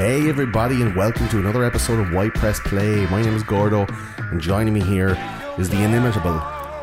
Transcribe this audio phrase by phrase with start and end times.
[0.00, 3.04] Hey, everybody, and welcome to another episode of White Press Play.
[3.08, 3.84] My name is Gordo,
[4.16, 5.10] and joining me here
[5.58, 6.40] is the inimitable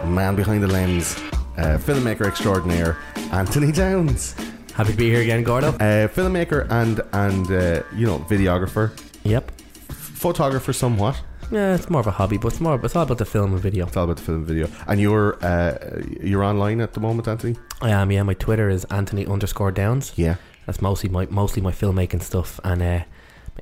[0.07, 1.15] man behind the lens,
[1.57, 2.95] uh, filmmaker extraordinaire,
[3.31, 4.35] Anthony Downs.
[4.75, 5.69] Happy to be here again, Gordo.
[5.69, 8.91] Uh, filmmaker and and uh, you know videographer,
[9.23, 9.51] Yep.
[9.89, 11.19] photographer, somewhat.
[11.49, 12.79] Yeah, it's more of a hobby, but it's more.
[12.85, 13.87] It's all about the film and video.
[13.87, 14.69] It's all about the film and video.
[14.85, 17.55] And you're uh, you're online at the moment, Anthony.
[17.81, 18.11] I am.
[18.11, 20.13] Yeah, my Twitter is Anthony underscore Downs.
[20.15, 20.35] Yeah.
[20.67, 22.99] That's mostly my mostly my filmmaking stuff, and uh,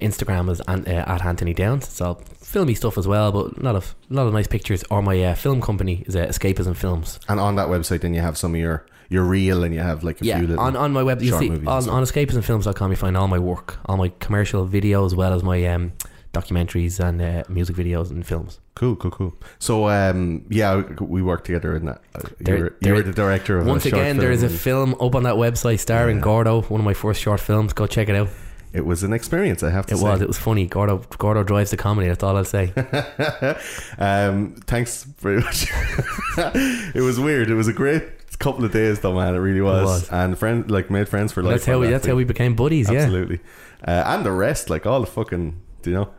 [0.01, 1.85] Instagram is an, uh, at Anthony Downs.
[1.85, 4.83] It's all filmy stuff as well, but a lot of a lot of nice pictures.
[4.89, 7.19] Or my uh, film company is uh, Escapism Films.
[7.29, 10.03] And on that website, then you have some of your your reel, and you have
[10.03, 12.89] like a Yeah, few little on, on my web, you short see on, on escapismfilms.com
[12.91, 15.93] you find all my work, all my commercial video as well as my um,
[16.35, 18.59] documentaries and uh, music videos and films.
[18.75, 19.33] Cool, cool, cool.
[19.59, 22.01] So, um, yeah, we worked together in that.
[22.13, 24.93] Uh, There- you're, there- you're the director of Once again, there is a film.
[24.99, 26.23] up on that website starring Yeah.
[26.23, 27.73] Gordo, one of my first short films.
[27.73, 28.29] Go check it out.
[28.73, 30.03] It was an experience, I have to It say.
[30.03, 30.21] was.
[30.21, 30.67] It was funny.
[30.67, 32.09] Gordo Gordo drives the comedy.
[32.09, 32.73] That's all I'll say.
[33.97, 35.67] um, thanks very much.
[36.37, 37.49] it was weird.
[37.49, 38.03] It was a great
[38.39, 39.33] couple of days, though, man.
[39.35, 39.85] It really was.
[39.85, 40.09] was.
[40.09, 41.53] And friend, like, made friends for life.
[41.53, 41.85] that's how we.
[41.87, 42.11] that That's thing.
[42.11, 42.91] how we became buddies.
[42.91, 42.99] Yeah.
[42.99, 43.39] Absolutely.
[43.87, 46.09] Uh, and the rest, like all the fucking, you know,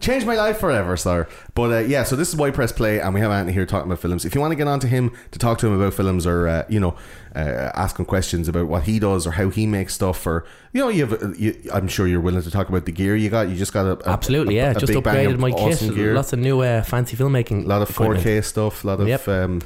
[0.00, 1.26] changed my life forever, sir.
[1.54, 3.90] But uh, yeah, so this is Why Press Play, and we have Anthony here talking
[3.90, 4.24] about films.
[4.24, 6.46] If you want to get on to him to talk to him about films, or
[6.46, 6.96] uh, you know,
[7.34, 10.80] uh, ask him questions about what he does or how he makes stuff, or you
[10.80, 13.48] know, you have, you, I'm sure you're willing to talk about the gear you got.
[13.48, 14.58] You just got a, a Absolutely.
[14.58, 14.70] a- Yeah.
[14.70, 15.96] a Just upgraded my awesome kit.
[15.96, 16.14] gear.
[16.14, 17.64] Lots of new uh, fancy filmmaking.
[17.64, 18.44] a lot of 4K equipment.
[18.44, 19.28] stuff, a lot of Yep.
[19.28, 19.62] um,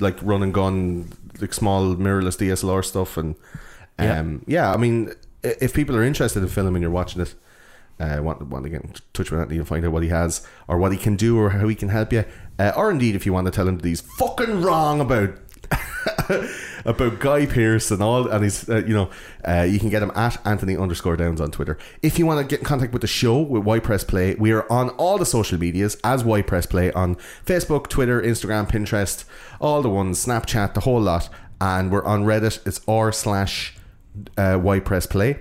[0.00, 1.10] like run and gun,
[1.40, 3.34] like small mirrorless DSLR stuff, and
[3.98, 4.18] Yep.
[4.18, 7.34] um, yeah, I mean, if people are interested in film and you're watching it,
[7.98, 10.46] uh, want want to get in touch with Anthony and find out what he has
[10.68, 12.24] or what he can do or how he can help you,
[12.58, 15.30] uh, or indeed if you want to tell him that he's fucking wrong about.
[16.84, 19.10] about Guy Pearce and all, and he's, uh, you know,
[19.46, 21.76] uh, you can get him at Anthony underscore Downs on Twitter.
[22.02, 24.52] If you want to get in contact with the show with White Press Play, we
[24.52, 29.24] are on all the social medias as White Press Play on Facebook, Twitter, Instagram, Pinterest,
[29.60, 31.28] all the ones, Snapchat, the whole lot,
[31.60, 32.64] and we're on Reddit.
[32.66, 33.76] It's r slash
[34.36, 35.40] uh, White Press Play.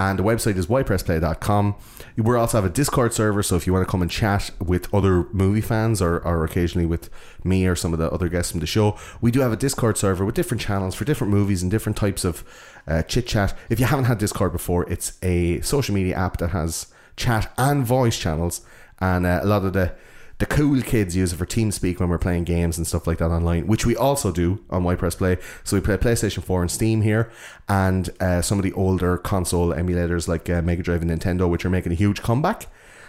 [0.00, 1.74] And the website is whitepressplay.com.
[2.16, 4.92] We also have a Discord server, so if you want to come and chat with
[4.94, 7.10] other movie fans or, or occasionally with
[7.44, 9.98] me or some of the other guests from the show, we do have a Discord
[9.98, 12.42] server with different channels for different movies and different types of
[12.88, 13.54] uh, chit chat.
[13.68, 17.84] If you haven't had Discord before, it's a social media app that has chat and
[17.84, 18.62] voice channels,
[19.00, 19.92] and uh, a lot of the
[20.40, 23.30] the cool kids use it for TeamSpeak when we're playing games and stuff like that
[23.30, 25.36] online, which we also do on White Press Play.
[25.64, 27.30] So we play PlayStation 4 and Steam here,
[27.68, 31.66] and uh, some of the older console emulators like uh, Mega Drive and Nintendo, which
[31.66, 32.68] are making a huge comeback.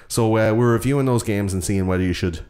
[0.09, 2.41] So uh, we're reviewing those games and seeing whether you should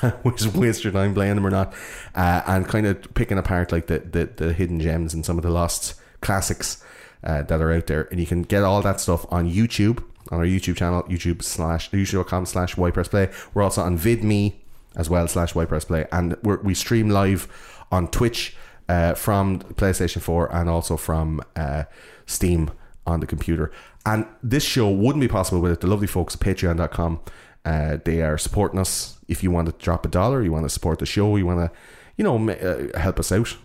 [0.54, 1.74] waste your time playing them or not,
[2.14, 5.42] uh, and kind of picking apart like the, the, the hidden gems and some of
[5.42, 6.84] the lost classics
[7.24, 8.02] uh, that are out there.
[8.12, 11.90] And you can get all that stuff on YouTube on our YouTube channel, YouTube slash
[11.90, 13.30] youtube.com slash Play.
[13.54, 14.54] We're also on VidMe
[14.96, 17.48] as well slash Play, and we stream live
[17.90, 18.56] on Twitch
[18.88, 21.84] uh, from PlayStation 4 and also from uh,
[22.26, 22.70] Steam
[23.06, 23.70] on the computer.
[24.06, 27.20] And this show wouldn't be possible without the lovely folks at Patreon.com.
[27.64, 29.18] Uh, they are supporting us.
[29.28, 31.70] If you want to drop a dollar, you want to support the show, you want
[31.70, 31.78] to,
[32.16, 33.56] you know, uh, help us out.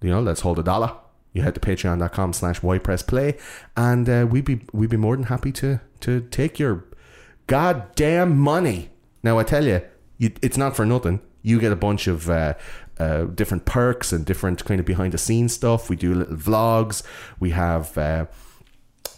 [0.00, 0.96] You know, let's hold a dollar.
[1.36, 2.60] You head to patreon.com slash
[3.06, 3.36] play
[3.76, 6.86] and uh, we'd be we'd be more than happy to to take your
[7.46, 8.88] goddamn money.
[9.22, 9.82] Now I tell you,
[10.16, 11.20] you it's not for nothing.
[11.42, 12.54] You get a bunch of uh,
[12.98, 15.90] uh, different perks and different kind of behind the scenes stuff.
[15.90, 17.02] We do little vlogs.
[17.38, 18.26] We have uh,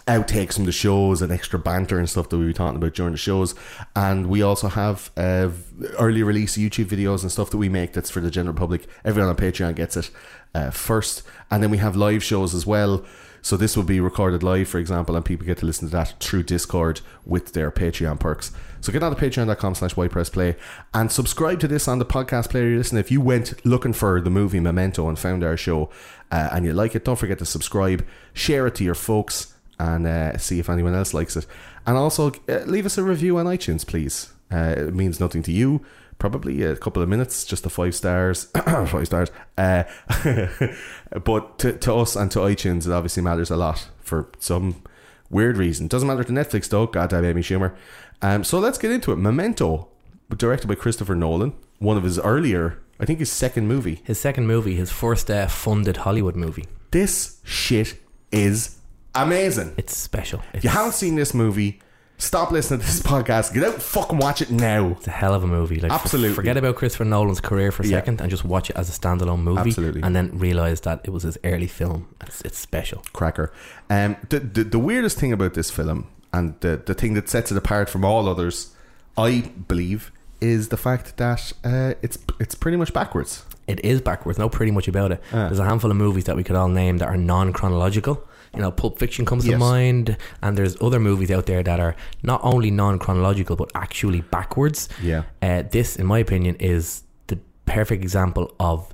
[0.08, 3.12] outtakes from the shows and extra banter and stuff that we were talking about during
[3.12, 3.54] the shows.
[3.94, 5.50] And we also have uh,
[5.98, 8.86] early release YouTube videos and stuff that we make that's for the general public.
[9.04, 10.10] Everyone on Patreon gets it
[10.54, 11.22] uh, first.
[11.50, 13.04] And then we have live shows as well.
[13.42, 16.14] So this will be recorded live, for example, and people get to listen to that
[16.20, 18.50] through Discord with their Patreon perks.
[18.80, 20.56] So get on to patreon.com slash whitepressplay
[20.94, 22.98] and subscribe to this on the podcast player listen.
[22.98, 25.90] If you went looking for the movie Memento and found our show
[26.30, 30.06] uh, and you like it, don't forget to subscribe, share it to your folks, and
[30.06, 31.46] uh, see if anyone else likes it.
[31.86, 34.32] And also uh, leave us a review on iTunes, please.
[34.50, 35.84] Uh, it means nothing to you,
[36.18, 39.30] probably a couple of minutes, just the five stars, five stars.
[39.56, 39.84] Uh,
[41.24, 44.82] but to, to us and to iTunes, it obviously matters a lot for some
[45.30, 45.86] weird reason.
[45.86, 46.86] Doesn't matter to Netflix though.
[46.86, 47.74] Goddamn Amy Schumer.
[48.22, 49.16] Um, so let's get into it.
[49.16, 49.88] Memento,
[50.36, 54.00] directed by Christopher Nolan, one of his earlier, I think his second movie.
[54.04, 56.66] His second movie, his first uh, funded Hollywood movie.
[56.90, 58.00] This shit
[58.32, 58.77] is
[59.14, 59.74] amazing.
[59.76, 60.40] It's special.
[60.52, 61.80] It's, If you haven't seen this movie,
[62.18, 63.52] stop listening to this podcast.
[63.54, 64.88] Get out and fucking watch it now.
[64.90, 65.80] it's a hell of a movie.
[65.80, 66.34] Like, Absolutely.
[66.34, 67.98] forget about Christopher Nolan's career for a Yeah.
[67.98, 69.60] second and just watch it as a standalone movie.
[69.70, 70.02] Absolutely.
[70.02, 72.08] And then realize that it was his early film.
[72.22, 73.02] It's, it's special.
[73.12, 73.52] Cracker.
[73.90, 77.50] Um, the, the the weirdest thing about this film, and the the thing that sets
[77.50, 78.74] it apart from all others,
[79.16, 83.44] I believe, is the fact that uh, it's it's pretty much backwards.
[83.66, 84.38] It is backwards.
[84.38, 85.22] No, pretty much about it.
[85.32, 85.46] Ah.
[85.48, 88.22] There's a handful of movies that we could all name that are non-chronological.
[88.54, 91.94] You know, Pulp Fiction comes to mind, and there's other movies out there that are
[92.22, 94.88] not only non-chronological but actually backwards.
[95.02, 95.22] Yeah.
[95.42, 98.92] Uh, this, in my opinion, is the perfect example of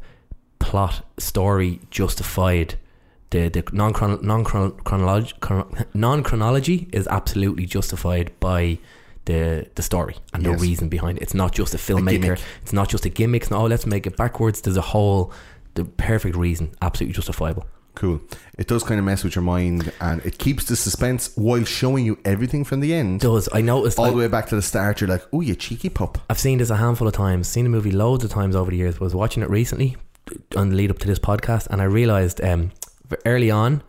[0.59, 2.75] plot story justified.
[3.31, 3.93] The the non
[4.23, 5.33] non chronology
[5.95, 8.79] non chronology is absolutely justified by
[9.25, 10.53] the the story and Yes.
[10.61, 11.23] the reason behind it.
[11.23, 12.11] It's not just a filmmaker.
[12.23, 12.41] gimmick.
[12.63, 13.51] it's not just a gimmick.
[13.51, 14.61] Not, oh, let's make it backwards.
[14.61, 15.33] There's a whole
[15.75, 17.65] the perfect reason, absolutely justifiable.
[17.95, 18.21] Cool.
[18.59, 22.05] It does kind of mess with your mind, and it keeps the suspense while showing
[22.05, 23.21] you everything from the end.
[23.21, 25.89] Does I noticed all the way back to the start, you're like, "Oh, you cheeky
[25.89, 28.71] pup." I've seen this a handful of times, seen the movie loads of times over
[28.71, 29.97] the years, but was watching it recently
[30.57, 32.73] on the lead up to this podcast, and I realised um,
[33.27, 33.83] early on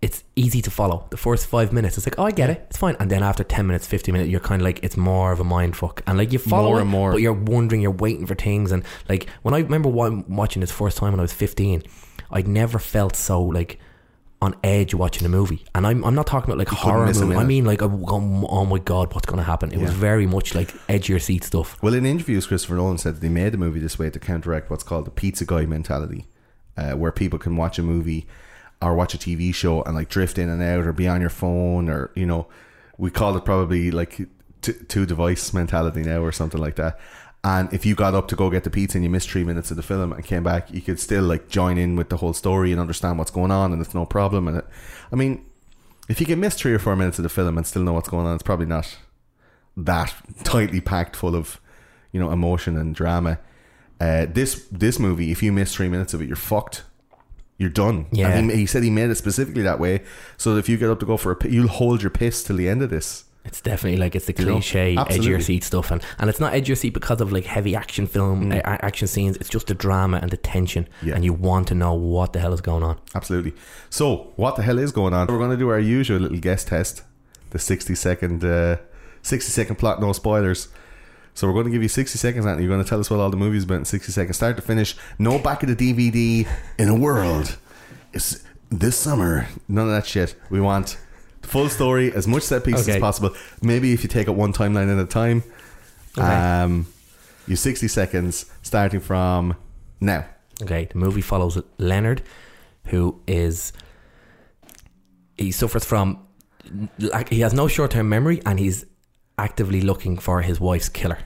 [0.00, 1.06] it's easy to follow.
[1.10, 2.96] The first five minutes, it's like, oh, I get it, it's fine.
[2.98, 5.44] And then after 10 minutes, 15 minutes, you're kind of like, it's more of a
[5.44, 6.02] mind fuck.
[6.08, 7.12] And like, you follow More it, and more.
[7.12, 8.72] but you're wondering, you're waiting for things.
[8.72, 11.84] And like, when I remember watching this first time when I was 15,
[12.32, 13.78] I'd never felt so like
[14.42, 15.64] on edge watching a movie.
[15.72, 17.36] And I'm, I'm not talking about like couldn't horror movie.
[17.36, 19.70] I mean, like, oh, oh my God, what's going to happen?
[19.72, 21.80] It was very much like edge your seat stuff.
[21.80, 24.68] Well, in interviews, Christopher Nolan said that they made the movie this way to counteract
[24.68, 26.26] what's called the pizza guy mentality,
[26.76, 28.26] uh, where people can watch a movie
[28.80, 31.30] or watch a TV show and like drift in and out or be on your
[31.30, 32.48] phone or you know,
[32.98, 34.26] we call it probably like
[34.60, 36.98] t- two device mentality now or something like that.
[37.44, 39.70] And if you got up to go get the pizza and you missed three minutes
[39.72, 42.32] of the film and came back, you could still like join in with the whole
[42.32, 44.46] story and understand what's going on, and it's no problem.
[44.46, 44.66] And it,
[45.10, 45.44] I mean,
[46.08, 48.08] if you can miss three or four minutes of the film and still know what's
[48.08, 48.96] going on, it's probably not
[49.76, 51.60] that tightly packed full of
[52.12, 53.38] you know emotion and drama.
[54.00, 56.84] Uh, this this movie, if you miss three minutes of it, you're fucked.
[57.58, 58.06] You're done.
[58.12, 58.28] Yeah.
[58.28, 60.02] And he, he said he made it specifically that way,
[60.36, 62.56] so that if you get up to go for a, you'll hold your piss till
[62.56, 63.24] the end of this.
[63.44, 66.54] It's definitely like it's the cliche edge of your seat stuff, and and it's not
[66.54, 69.36] edge of your seat because of like heavy action film uh, a- action scenes.
[69.38, 71.06] It's just the drama and the tension, Mm.
[71.08, 71.14] Yeah.
[71.16, 72.98] and you want to know what the hell is going on.
[73.16, 73.52] Absolutely.
[73.90, 75.26] So, what the hell is going on?
[75.26, 77.02] We're going to do our usual little guest test,
[77.50, 78.76] the sixty second, uh,
[79.22, 80.68] sixty second plot, no spoilers.
[81.34, 83.18] So we're going to give you sixty seconds, and you're going to tell us what
[83.18, 84.94] all the movies about in sixty seconds, start to finish.
[85.18, 86.46] No back of the DVD
[86.78, 87.56] in a world.
[88.12, 89.48] It's this summer.
[89.66, 90.36] None of that shit.
[90.48, 90.96] We want
[91.42, 92.96] full story, as much set pieces Okay.
[92.96, 93.30] as possible.
[93.62, 95.42] Maybe if you take it one timeline at a time.
[96.16, 96.26] Okay.
[96.26, 96.86] Um,
[97.46, 99.54] you sixty seconds starting from
[100.00, 100.24] now.
[100.62, 102.22] Okay, the movie follows Leonard,
[102.86, 103.72] who is
[105.36, 106.24] he suffers from
[106.98, 108.86] like he has no short term memory, and he's
[109.38, 111.18] actively looking for his wife's killer.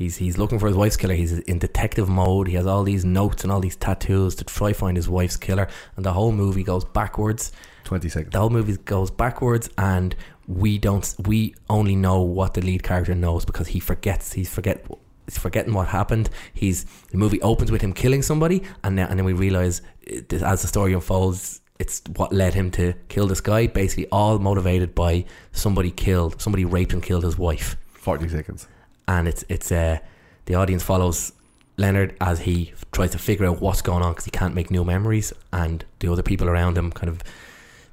[0.00, 1.14] He's he's looking for his wife's killer.
[1.14, 2.48] He's in detective mode.
[2.48, 5.68] He has all these notes and all these tattoos to try find his wife's killer,
[5.94, 7.52] and the whole movie goes backwards.
[7.84, 8.32] Twenty seconds.
[8.32, 10.16] The whole movie goes backwards, and
[10.48, 11.14] we don't.
[11.26, 14.32] We only know what the lead character knows because he forgets.
[14.32, 14.86] He's forget.
[15.26, 16.30] He's forgetting what happened.
[16.54, 20.32] He's the movie opens with him killing somebody, and then and then we realize it-
[20.32, 23.66] as the story unfolds, it's what led him to kill this guy.
[23.66, 28.66] Basically, all motivated by somebody killed, somebody raped and killed his wife Forty seconds.
[29.10, 29.98] And it's it's uh,
[30.46, 31.32] the audience follows
[31.76, 34.84] Leonard as he tries to figure out what's going on because he can't make new
[34.84, 37.22] memories, and the other people around him kind of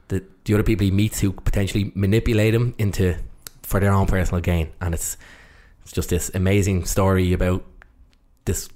[0.10, 3.16] the the other people he meets who potentially manipulate him into
[3.64, 5.18] for their own personal gain, and it's
[5.82, 7.64] it's just this amazing story about
[8.46, 8.70] this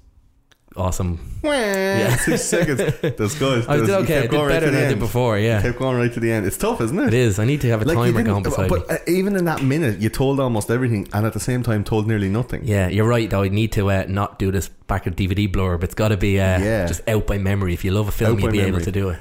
[0.76, 1.18] awesome.
[1.42, 2.78] Yeah, six seconds.
[3.00, 3.66] That's good.
[3.66, 4.18] I did You okay.
[4.18, 5.38] I did going right better than I did before.
[5.38, 6.46] You Yeah, kept going right to the end.
[6.46, 7.08] It's tough, isn't it?
[7.08, 7.38] it is.
[7.38, 8.78] I need to have a Like timer going beside me.
[8.78, 11.84] but uh, even in that minute, you told almost everything, and at the same time,
[11.84, 12.62] told nearly nothing.
[12.64, 13.28] Yeah, you're right.
[13.28, 15.82] Though I need to uh, not do this back of DVD blurb.
[15.84, 16.86] It's got to be uh, Yeah.
[16.86, 17.74] just out by memory.
[17.74, 19.18] If you love a film, you'll be able to do it.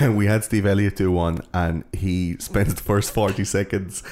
[0.14, 4.02] we had Steve Elliott do one, and he spends the first forty seconds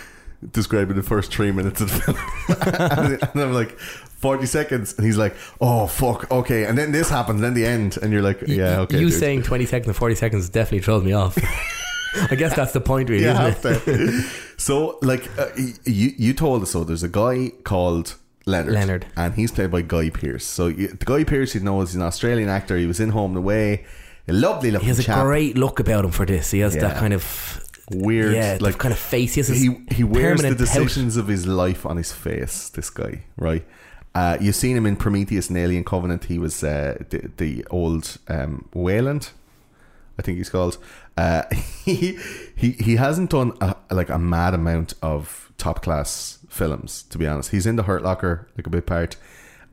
[0.50, 3.78] describing the first three minutes of the film, and, and I'm like.
[4.22, 7.98] 40 seconds and he's like oh fuck okay and then this happens then the end
[8.00, 9.18] and you're like yeah okay You dude.
[9.18, 11.36] saying 20 seconds and 40 seconds definitely throws me off.
[12.30, 13.84] I guess that's the point, really, you isn't have it?
[13.84, 14.22] to.
[14.58, 15.48] so like uh,
[15.86, 18.14] you you told us so there's a guy called
[18.46, 18.74] Leonard.
[18.74, 19.06] Leonard.
[19.16, 20.44] And he's played by Guy Pearce.
[20.44, 22.76] So you, the Guy Pearce, you know, is an Australian actor.
[22.76, 23.84] He was in Home and Away.
[24.28, 25.24] A lovely looking He has a chap.
[25.24, 26.52] great look about him for this.
[26.52, 26.82] He has Yeah.
[26.82, 29.34] that kind of Weird, yeah, like kind of face.
[29.34, 32.68] He has he he wears the decisions of his life on his face.
[32.68, 33.64] This guy, right?
[34.14, 36.24] Uh, you've seen him in Prometheus and Alien Covenant.
[36.24, 39.30] He was uh, the the old um, Weyland,
[40.18, 40.78] I think he's called.
[41.16, 41.42] Uh,
[41.84, 42.18] he
[42.54, 47.04] he he hasn't done a, like a mad amount of top class films.
[47.04, 49.16] To be honest, he's in the Hurt Locker like a bit part.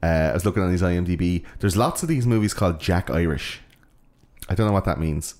[0.01, 1.43] Uh, I was looking on his IMDb.
[1.59, 3.59] There's lots of these movies called Jack Irish.
[4.47, 5.35] I don't know what that means.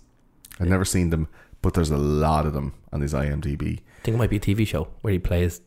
[0.60, 1.30] I've never seen them,
[1.62, 3.80] but there's a lot of them on his IMDb.
[3.80, 5.62] I think it might be a TV show where he plays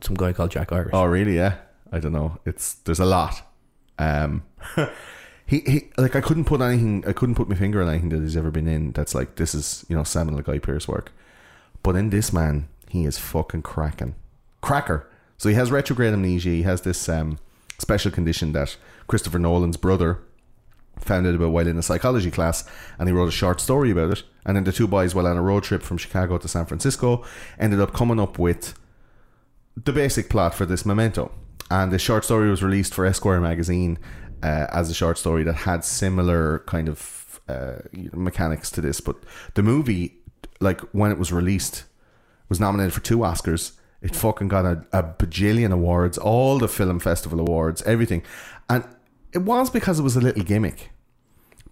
[0.00, 0.90] some guy called Jack Irish.
[0.92, 1.36] Oh, really?
[1.36, 1.56] Yeah.
[1.92, 2.38] I don't know.
[2.44, 3.40] It's there's a lot.
[3.98, 4.42] Um,
[5.46, 7.04] he he like I couldn't put anything.
[7.06, 8.92] I couldn't put my finger on anything that he's ever been in.
[8.92, 11.12] That's like this is you know seminal Guy Pearce work.
[11.84, 14.16] But in this man, he is fucking cracking,
[14.60, 15.08] cracker.
[15.36, 16.48] So he has retrograde amnesia.
[16.48, 17.38] He has this um,
[17.78, 20.18] special condition that Christopher Nolan's brother
[20.98, 22.64] found out about while in a psychology class,
[22.98, 24.22] and he wrote a short story about it.
[24.46, 27.24] And then the two boys, while on a road trip from Chicago to San Francisco,
[27.58, 28.74] ended up coming up with
[29.76, 31.32] the basic plot for this memento.
[31.70, 33.98] And the short story was released for Esquire magazine
[34.42, 37.76] uh, as a short story that had similar kind of uh,
[38.12, 39.00] mechanics to this.
[39.00, 39.16] But
[39.54, 40.18] the movie,
[40.60, 41.84] like when it was released,
[42.48, 43.72] was nominated for two Oscars.
[44.02, 48.22] It fucking got a, a bajillion awards, all the film festival awards, everything.
[48.68, 48.84] And
[49.34, 50.90] it was because it was a little gimmick.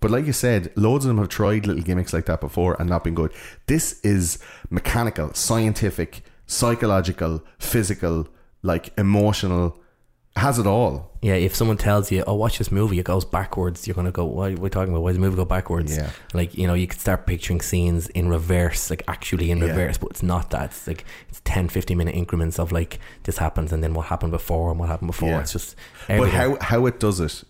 [0.01, 2.89] But like you said, loads of them have tried little gimmicks like that before and
[2.91, 3.33] not been good.
[3.67, 4.39] This is
[4.69, 8.27] mechanical, scientific, psychological, physical,
[8.63, 9.79] like emotional,
[10.37, 11.11] has it all.
[11.21, 13.87] Yeah, if someone tells you, "Oh, watch this movie," it goes backwards.
[13.87, 15.03] You're gonna go, "What are we talking about?
[15.03, 16.11] Why does the movie go backwards?" Yeah.
[16.35, 19.67] like you know, you could start picturing scenes in reverse, like actually in Yeah.
[19.67, 20.71] reverse, but it's not that.
[20.71, 24.33] It's like it's 10, 15 minute increments of like this happens and then what happened
[24.33, 25.29] before and what happened before.
[25.29, 25.41] Yeah.
[25.41, 25.77] It's just
[26.09, 27.45] But how how it does it,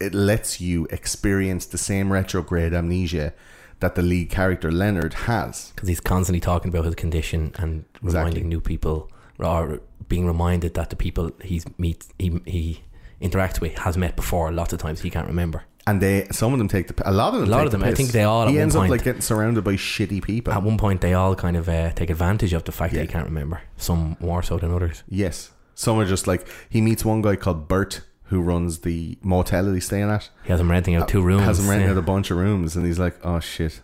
[0.00, 3.32] it lets you experience the same retrograde amnesia
[3.80, 5.72] that the lead character Leonard has.
[5.74, 10.88] because he's constantly talking about his condition and reminding new people or being reminded that
[10.90, 12.82] the people he's meets he he
[13.20, 16.58] interacts with has met before lots of times he can't remember And they some of
[16.58, 18.24] them take the a lot of them A lot of them, the I think they
[18.24, 20.52] all at he ends up like getting surrounded by shitty people.
[20.52, 23.00] at one point they all kind of uh, take advantage of the fact Yeah.
[23.00, 26.80] that he can't remember some more so than others yes, some are just like he
[26.80, 30.28] meets one guy called Bert who runs the motel that he's staying at.
[30.42, 31.92] he has him renting out two rooms He Has him renting yeah.
[31.92, 33.80] out a bunch of rooms, and he's like, "Oh shit!"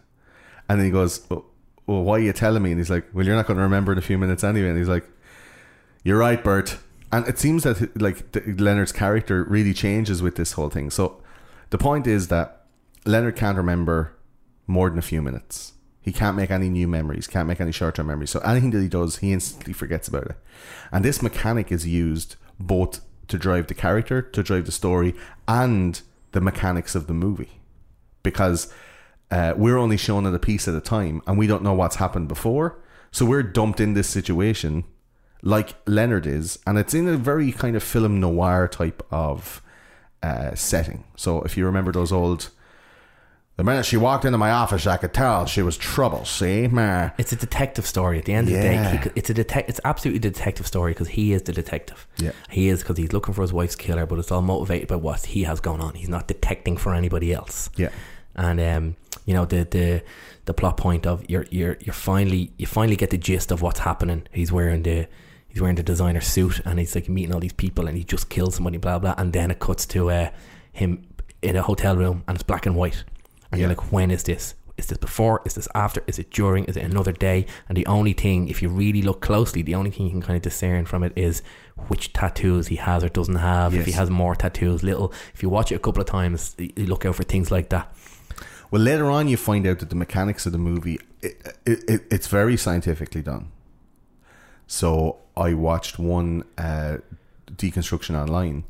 [0.68, 1.44] And then he goes, "Well,
[1.86, 3.92] well why are you telling me?" And he's like, "Well, you're not going to remember
[3.92, 5.08] in a few minutes anyway." And he's like,
[6.02, 6.78] "You're right, Bert."
[7.12, 8.24] And it seems that like
[8.58, 10.90] Leonard's character really changes with this whole thing.
[10.90, 11.22] So
[11.70, 12.64] the point is that
[13.04, 14.16] Leonard can't remember
[14.66, 15.74] more than a few minutes.
[16.00, 18.30] He can't make any new memories, can't make any short term memories.
[18.30, 20.36] So anything that he does, he instantly forgets about it.
[20.90, 25.14] And this mechanic is used both to drive the character, to drive the story,
[25.46, 26.00] and
[26.32, 27.60] the mechanics of the movie.
[28.22, 28.72] Because
[29.30, 31.96] uh, we're only shown it a piece at a time and we don't know what's
[31.96, 32.78] happened before.
[33.10, 34.84] So we're dumped in this situation
[35.42, 39.60] like Leonard is, and it's in a very kind of film noir type of
[40.22, 41.04] uh, setting.
[41.16, 42.50] So if you remember those old.
[43.56, 46.24] The minute she walked into my office, I could tell she was trouble.
[46.24, 47.10] See, ma.
[47.18, 49.80] it's a detective story at the end of the day he, it's a detec- it's
[49.84, 52.32] absolutely a detective story because he is the detective Yeah.
[52.50, 55.26] he is because he's looking for his wife's killer but it's all motivated by what
[55.26, 57.90] he has going on he's not detecting for anybody else Yeah,
[58.34, 60.02] and um, you know the the
[60.46, 63.80] the plot point of you're you're you're finally you finally get the gist of what's
[63.80, 64.26] happening.
[64.32, 65.06] He's wearing the
[65.48, 68.30] he's wearing the designer suit and he's like meeting all these people and he just
[68.30, 69.14] killed somebody, blah blah.
[69.18, 70.30] And then it cuts to uh,
[70.72, 71.06] him
[71.42, 73.04] in a hotel room and it's black and white.
[73.52, 74.54] And you're like, when is this?
[74.78, 75.42] Is this before?
[75.44, 76.02] Is this after?
[76.06, 76.64] Is it during?
[76.64, 77.46] Is it another day?
[77.68, 80.36] And the only thing, if you really look closely, the only thing you can kind
[80.36, 81.42] of discern from it is
[81.88, 83.74] which tattoos he has or doesn't have.
[83.74, 85.12] If he has more tattoos, little.
[85.34, 87.94] If you watch it a couple of times, you look out for things like that.
[88.70, 92.02] Well, later on, you find out that the mechanics of the movie it, it, it,
[92.10, 93.52] it's very scientifically done.
[94.66, 96.98] So I watched one uh,
[97.46, 98.64] deconstruction online,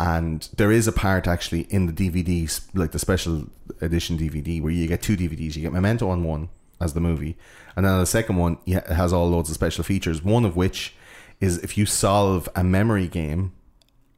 [0.00, 3.46] and there is a part actually in the DVD, like the special
[3.80, 5.56] edition DVD, where you get two DVDs.
[5.56, 6.48] You get Memento on one
[6.80, 7.36] as the movie,
[7.76, 10.22] and then on the second one, it has all loads of special features.
[10.24, 10.94] One of which
[11.40, 13.52] is if you solve a memory game,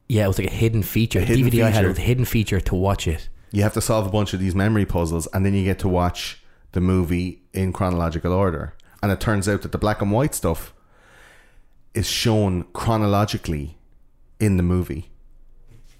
[0.07, 1.19] Yeah, it was like a hidden feature.
[1.19, 1.85] A hidden DVD I had feature.
[1.85, 3.29] it was a hidden feature to watch it.
[3.51, 5.87] you have to solve a bunch of these memory puzzles and then you get to
[5.89, 10.33] watch the movie in chronological order and it turns out that the black and white
[10.33, 10.73] stuff
[11.93, 13.77] is shown chronologically
[14.39, 15.09] in the movie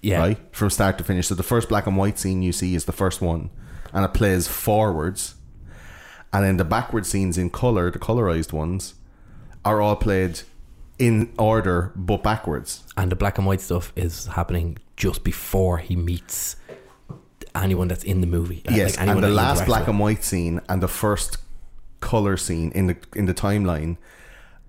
[0.04, 2.74] Yeah, right from start to finish so the first black and white scene you see
[2.74, 3.50] is the first one
[3.92, 5.34] and it plays forwards
[6.32, 8.94] and then the backward scenes in color the colorized ones
[9.64, 10.40] are all played
[10.98, 12.84] in order but backwards.
[12.96, 16.56] and the black and white stuff is happening just before he meets
[17.54, 18.62] anyone that's in the movie.
[18.68, 19.90] Yes, like and the last black with.
[19.90, 21.38] and white scene and the first
[22.00, 23.96] color scene in the in the timeline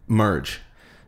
[0.08, 0.62] merge.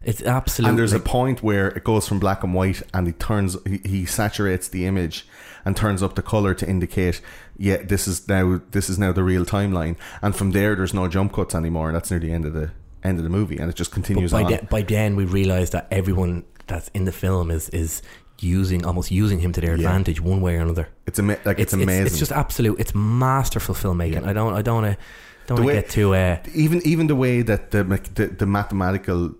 [0.03, 0.69] It's absolutely.
[0.69, 3.81] And there's a point where it goes from black and white, and he turns, he,
[3.83, 5.27] he saturates the image
[5.65, 7.19] and turns up the color to indicate,
[7.57, 9.97] yeah, this is now this is now the real timeline.
[10.21, 12.71] And from there, there's no jump cuts anymore, and that's near the end of the
[13.03, 14.51] end of the movie, and it just but continues by, on.
[14.51, 18.01] the, by then, we realize that everyone that's in the film is is
[18.39, 19.87] using almost using him to their Yeah.
[19.87, 20.89] advantage one way or another.
[21.07, 22.05] it's ama- like it's, It's, amazing.
[22.05, 22.79] It's, just absolute.
[22.79, 24.21] It's masterful filmmaking.
[24.21, 24.29] Yeah.
[24.29, 24.53] I don't.
[24.53, 25.05] I don't want to.
[25.47, 26.13] Don't want to get too.
[26.13, 29.33] Uh, even even the way that the, the the mathematical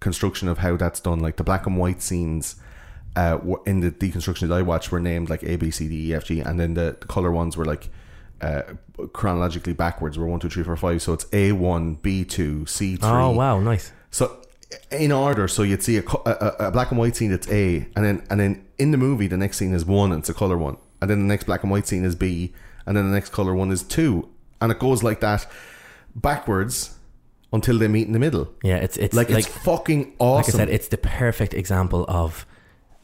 [0.00, 2.56] construction of how that's done, like the black and white scenes.
[3.16, 6.14] Uh, in the deconstruction that I watched, were named like A, B, C, D, E,
[6.14, 7.88] F, G, and then the, the color ones were like
[8.40, 8.62] uh,
[9.12, 10.16] chronologically backwards.
[10.16, 11.02] Were one, two, three, four, five.
[11.02, 13.08] So it's A one, B two, C three.
[13.08, 13.90] oh wow, nice.
[14.12, 14.36] So
[14.92, 17.88] in order, so you'd see a, a, a- a black and white scene that's A,
[17.96, 20.34] and then and then in the movie the next scene is one, and it's a
[20.34, 22.52] color one, and then the next black and white scene is B,
[22.86, 24.28] and then the next color one is two,
[24.60, 25.44] and it goes like that
[26.14, 26.96] backwards
[27.52, 28.48] until they meet in the middle.
[28.62, 30.52] Yeah, it's it's Like, like it's fucking awesome.
[30.52, 30.54] like.
[30.54, 32.46] I said, it's the perfect example of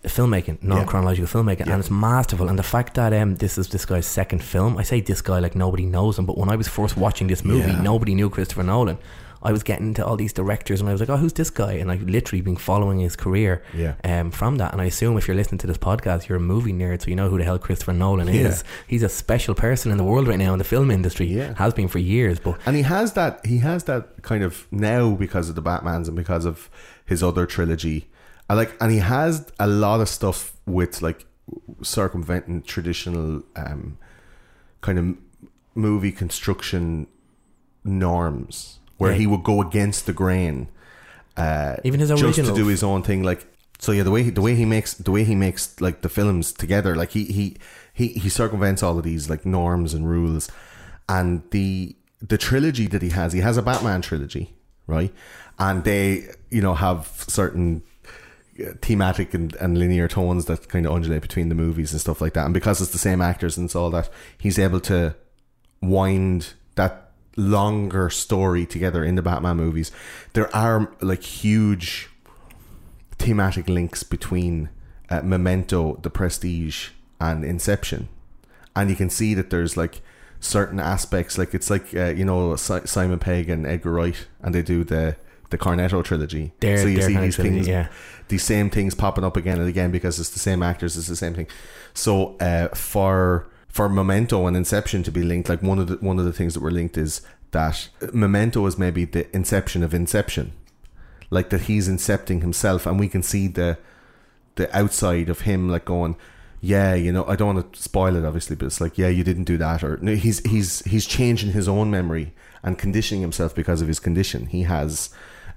[0.04, 2.48] filmmaking, non chronological filmmaking, and it's masterful.
[2.48, 5.38] And the fact that um, this is this guy's second film, I say this guy
[5.38, 7.80] like nobody knows him, but when I was first watching this movie, Yeah.
[7.82, 8.98] nobody knew Christopher Nolan.
[9.44, 11.74] I was getting into all these directors, and I was like, "Oh, who's this guy?"
[11.74, 13.94] And I've literally been following his career Yeah.
[14.02, 14.72] um, from that.
[14.72, 17.16] And I assume if you're listening to this podcast, you're a movie nerd, so you
[17.16, 18.48] know who the hell Christopher Nolan Yeah.
[18.48, 18.64] is.
[18.86, 21.26] He's a special person in the world right now in the film industry.
[21.26, 21.54] Yeah.
[21.58, 22.38] has been for years.
[22.40, 26.06] But and he has that he has that kind of now because of the Batmans
[26.08, 26.70] and because of
[27.04, 28.08] his other trilogy.
[28.48, 31.26] I like and he has a lot of stuff with like
[31.82, 33.98] circumventing traditional um
[34.80, 35.16] kind of
[35.74, 37.06] movie construction
[37.84, 39.18] norms where Yeah.
[39.18, 40.68] he would go against the grain
[41.36, 43.44] uh even his just original to do his own thing like
[43.80, 46.08] so yeah the way he, the way he makes the way he makes like the
[46.08, 47.56] films together like he he
[47.92, 50.50] he, he circumvents all of these like norms and rules.
[51.08, 54.54] And the the trilogy that he has he has a batman trilogy
[54.86, 55.12] right?
[55.58, 57.82] And they you know have certain
[58.60, 62.20] uh, thematic and, and linear tones that kind of undulate between the movies and stuff
[62.20, 62.44] like that.
[62.44, 65.14] And because it's the same actors and so all that he's able to
[65.80, 67.03] wind that
[67.36, 69.90] longer story together in the Batman movies.
[70.32, 72.08] There are like huge
[73.18, 74.68] thematic links between
[75.10, 78.08] uh, Memento, The Prestige, and Inception,
[78.74, 80.00] and you can see that there's like
[80.40, 84.54] certain aspects, like it's like uh, you know Si- Simon Pegg and Edgar Wright, and
[84.54, 85.16] they do the
[85.50, 86.52] the Cornetto trilogy.
[86.60, 87.88] Their- so you see these trilogy, things, yeah.
[88.28, 91.16] these same things popping up again and again because it's the same actors, it's the
[91.16, 91.46] same thing.
[91.92, 96.20] So uh, for for Memento and Inception to be linked, like one of the one
[96.20, 100.52] of the things that were linked is that Memento is maybe the inception of Inception,
[101.28, 103.76] like that he's incepting himself, and we can see the
[104.54, 106.14] the outside of him like going.
[106.60, 109.24] Yeah, you know, I don't want to spoil it, obviously, but it's like, yeah, you
[109.24, 112.32] didn't do that, or no, he's he's he's changing his own memory
[112.62, 114.46] and conditioning himself because of his condition.
[114.46, 115.10] He has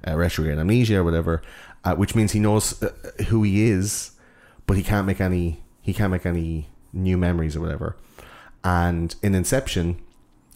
[0.07, 1.43] uh, retrograde amnesia or whatever,
[1.83, 2.91] uh, which means he knows uh,
[3.27, 4.13] who he is,
[4.65, 7.95] but he can't make any he can't make any new memories or whatever.
[8.63, 10.01] And in Inception,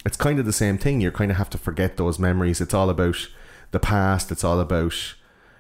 [0.05, 1.01] it's kind of the same thing.
[1.01, 2.61] You kind of have to forget those memories.
[2.61, 3.27] It's all about
[3.71, 4.31] the past.
[4.31, 5.15] It's all about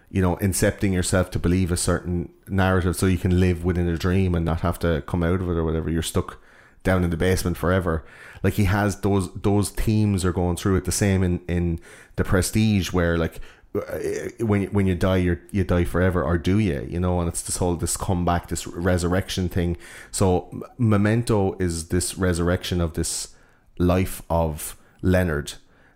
[0.09, 3.97] you know incepting yourself to believe a certain narrative so you can live within a
[3.97, 5.89] dream and not have to come out of it or whatever.
[5.89, 6.39] You're stuck
[6.83, 8.03] down in the basement forever.
[8.43, 10.85] Like he has those those themes are going through it.
[10.85, 11.79] The same in in
[12.15, 13.39] the Prestige where like
[13.73, 13.99] uh,
[14.39, 16.85] when when you die you you die forever or do you?
[16.89, 19.77] You know and it's this whole this comeback this resurrection thing.
[20.11, 23.35] So memento is this resurrection of this
[23.77, 25.53] life of leonard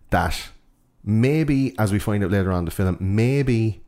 [0.10, 0.50] that
[1.04, 3.84] maybe as we find out later on the film maybe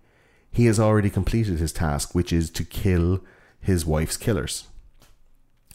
[0.51, 3.21] he has already completed his task which is to kill
[3.59, 4.67] his wife's killers.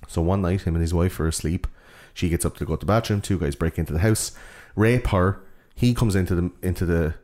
[0.07, 1.66] So one night him and his wife are asleep.
[2.14, 3.22] She gets up to go to the bathroom.
[3.22, 4.33] Two guys break into the house.
[4.77, 5.40] Rape her.
[5.75, 7.14] He comes into the into the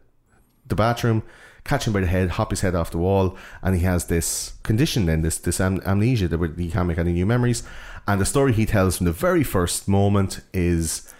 [0.68, 1.22] the bathroom,
[1.64, 4.54] catch him by the head, hop his head off the wall, and he has this
[4.62, 7.62] condition then, this this am- amnesia that he can't make any new memories.
[8.06, 11.12] And the story he tells from the very first moment is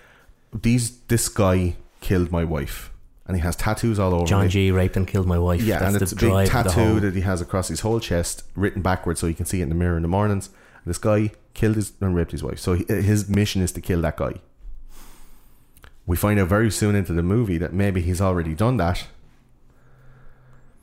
[0.52, 2.90] these this guy killed my wife.
[3.26, 4.48] And he has tattoos all over John.
[4.48, 5.61] G raped and killed my wife.
[5.61, 7.80] Yeah, That's and it's a big drive of the tattoo that he has across his
[7.80, 10.46] whole chest, written backwards so he can see it in the mirror in the mornings.
[10.82, 12.58] And this guy killed his and raped his wife.
[12.58, 14.37] So he, his mission is to kill that guy.
[16.06, 19.06] We find out very soon into the movie that maybe he's already done that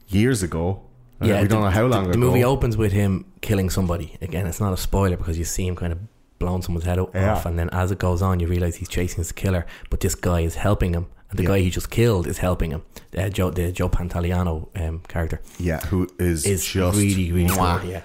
[0.08, 0.82] years ago.
[1.22, 2.12] Uh, we don't the- know how long the, ago.
[2.12, 4.18] The movie opens with him killing somebody.
[4.22, 6.00] Again, it's not a spoiler because you see him kind of
[6.40, 7.34] blowing someone's head o- Yeah.
[7.34, 10.16] off, and then as it goes on, you realize he's chasing his killer, but this
[10.16, 11.50] guy is helping him, and the Yeah.
[11.50, 12.82] guy he just killed is helping him.
[13.18, 17.82] uh, Joe the Joe Pantoliano um, character Yeah, who is, is just really really mwah.
[17.82, 17.90] good.
[17.90, 18.02] Yeah,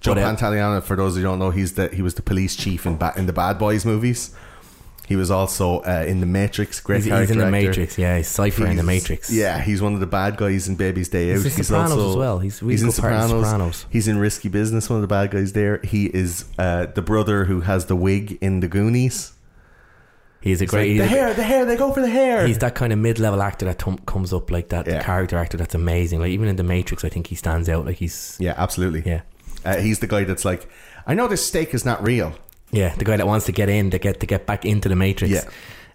[0.00, 2.56] Joe But, uh, Pantoliano, for those who don't know, he's the he was the police
[2.56, 4.30] chief in ba- in the Bad Boys movies.
[5.06, 6.80] He was also uh, in the Matrix.
[6.80, 7.50] Great he's, he's in the actor.
[7.52, 7.96] Matrix.
[7.96, 9.30] Yeah, he's Cypher in the Matrix.
[9.30, 11.42] Yeah, he's one of the bad guys in Baby's Day Out.
[11.42, 12.38] He's in Sopranos also, as well.
[12.40, 13.46] He's really he's in good part in Sopranos.
[13.46, 13.86] Sopranos.
[13.88, 14.90] He's in Risky Business.
[14.90, 15.78] One of the bad guys there.
[15.84, 19.32] He is uh, the brother who has the wig in the Goonies.
[20.40, 20.98] he's a great.
[20.98, 21.64] like, the a- hair, the hair.
[21.64, 22.46] They go for the hair.
[22.46, 25.02] He's that kind of mid-level actor that tum- comes up like that Yeah.
[25.04, 26.20] character actor that's amazing.
[26.20, 27.84] Like even in the Matrix, I think he stands out.
[27.86, 29.02] Like he's yeah, absolutely.
[29.06, 29.20] yeah,
[29.64, 30.68] Uh, he's the guy that's like,
[31.06, 32.34] I know this steak is not real.
[32.72, 34.96] Yeah, the guy that wants to get in to get to get back into the
[34.96, 35.32] Matrix.
[35.32, 35.44] Yeah.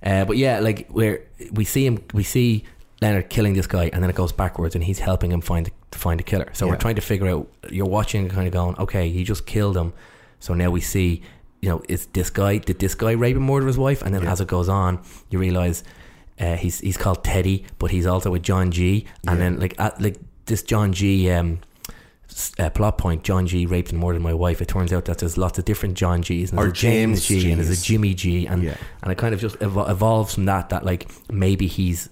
[0.03, 2.63] Uh, but yeah, like where we see him, we see
[3.01, 5.99] Leonard killing this guy, and then it goes backwards, and he's helping him find to
[5.99, 6.49] find a killer.
[6.53, 6.71] So Yeah.
[6.71, 7.47] we're trying to figure out.
[7.69, 9.93] You're watching, kind of going, okay, he just killed him.
[10.39, 11.21] So now we see,
[11.61, 14.01] you know, is this guy did this guy rape and murder his wife?
[14.01, 14.31] And then Yeah.
[14.31, 15.83] as it goes on, you realize
[16.39, 19.05] uh, he's he's called Teddy, but he's also with John G.
[19.27, 19.43] And Yeah.
[19.49, 21.29] then like at, like this John G.
[21.29, 21.59] Um,
[22.59, 25.37] uh, plot point John G raped and murdered my wife it turns out that there's
[25.37, 27.83] lots of different John G's and Or there's a James, James G and there's a
[27.83, 28.75] Jimmy G and Yeah.
[29.03, 32.09] and it kind of just evol- evolves from that that like maybe he's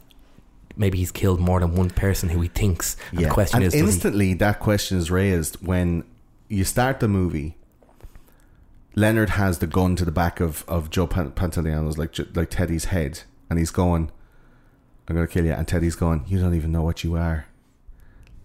[0.75, 3.73] maybe he's killed more than one person who he thinks and the question and is
[3.73, 6.03] does he- instantly that question is raised when
[6.47, 7.55] you start the movie.
[8.95, 12.86] Leonard has the gun to the back of, of Joe Pan- Pantoliano's like like Teddy's
[12.86, 14.12] head, and he's going,
[15.08, 17.45] "I'm gonna kill you." And Teddy's going, "You don't even know what you are."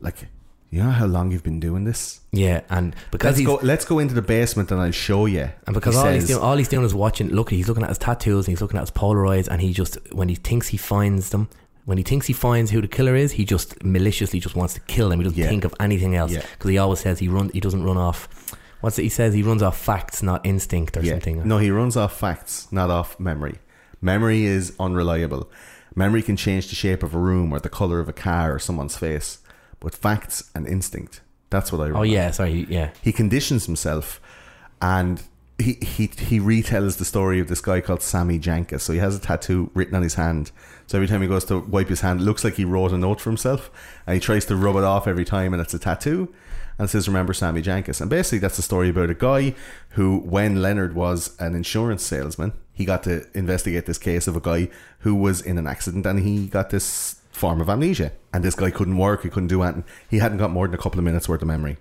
[0.01, 0.29] Like,
[0.75, 2.21] you know how long you've been doing this?
[2.33, 3.61] yeah and because Let's go.
[3.63, 5.49] Let's go into the basement, and I'll show you.
[5.67, 7.91] and because He all he's doing all he's doing is watching look he's looking at
[7.91, 10.77] his tattoos and he's looking at his polaroids and he just when he thinks he
[10.77, 11.49] finds them
[11.85, 14.81] when he thinks he finds who the killer is he just maliciously just wants to
[14.81, 15.49] kill them he doesn't Yeah.
[15.49, 16.43] think of anything else Yeah.
[16.53, 18.21] because he always says he run he doesn't run off
[18.81, 21.13] what's it he says he runs off facts not instinct or Yeah.
[21.13, 23.57] something No, he runs off facts, not off memory.
[24.01, 25.51] Memory is unreliable.
[25.95, 28.59] Memory can change the shape of a room or the color of a car or
[28.59, 29.39] someone's face,
[29.85, 31.21] but facts and instinct.
[31.51, 31.91] That's what I.
[31.91, 34.21] Run oh yeah sorry yeah He conditions himself,
[34.83, 35.23] and
[35.59, 38.81] he he he retells the story of this guy called Sammy Jankis.
[38.81, 40.51] So he has a tattoo written on his hand.
[40.87, 42.99] So every time he goes to wipe his hand, it looks like he wrote a
[42.99, 43.71] note for himself,
[44.07, 46.33] and he tries to rub it off every time, and it's a tattoo.
[46.77, 49.55] And it says, "Remember Sammy Jankis." And basically, that's a story about a guy
[49.91, 54.41] who, when Leonard was an insurance salesman, he got to investigate this case of a
[54.41, 54.69] guy
[55.01, 58.13] who was in an accident, and he got this form of amnesia.
[58.33, 59.85] And this guy couldn't work; he couldn't do anything.
[60.09, 61.77] He hadn't got more than a couple of minutes worth of memory.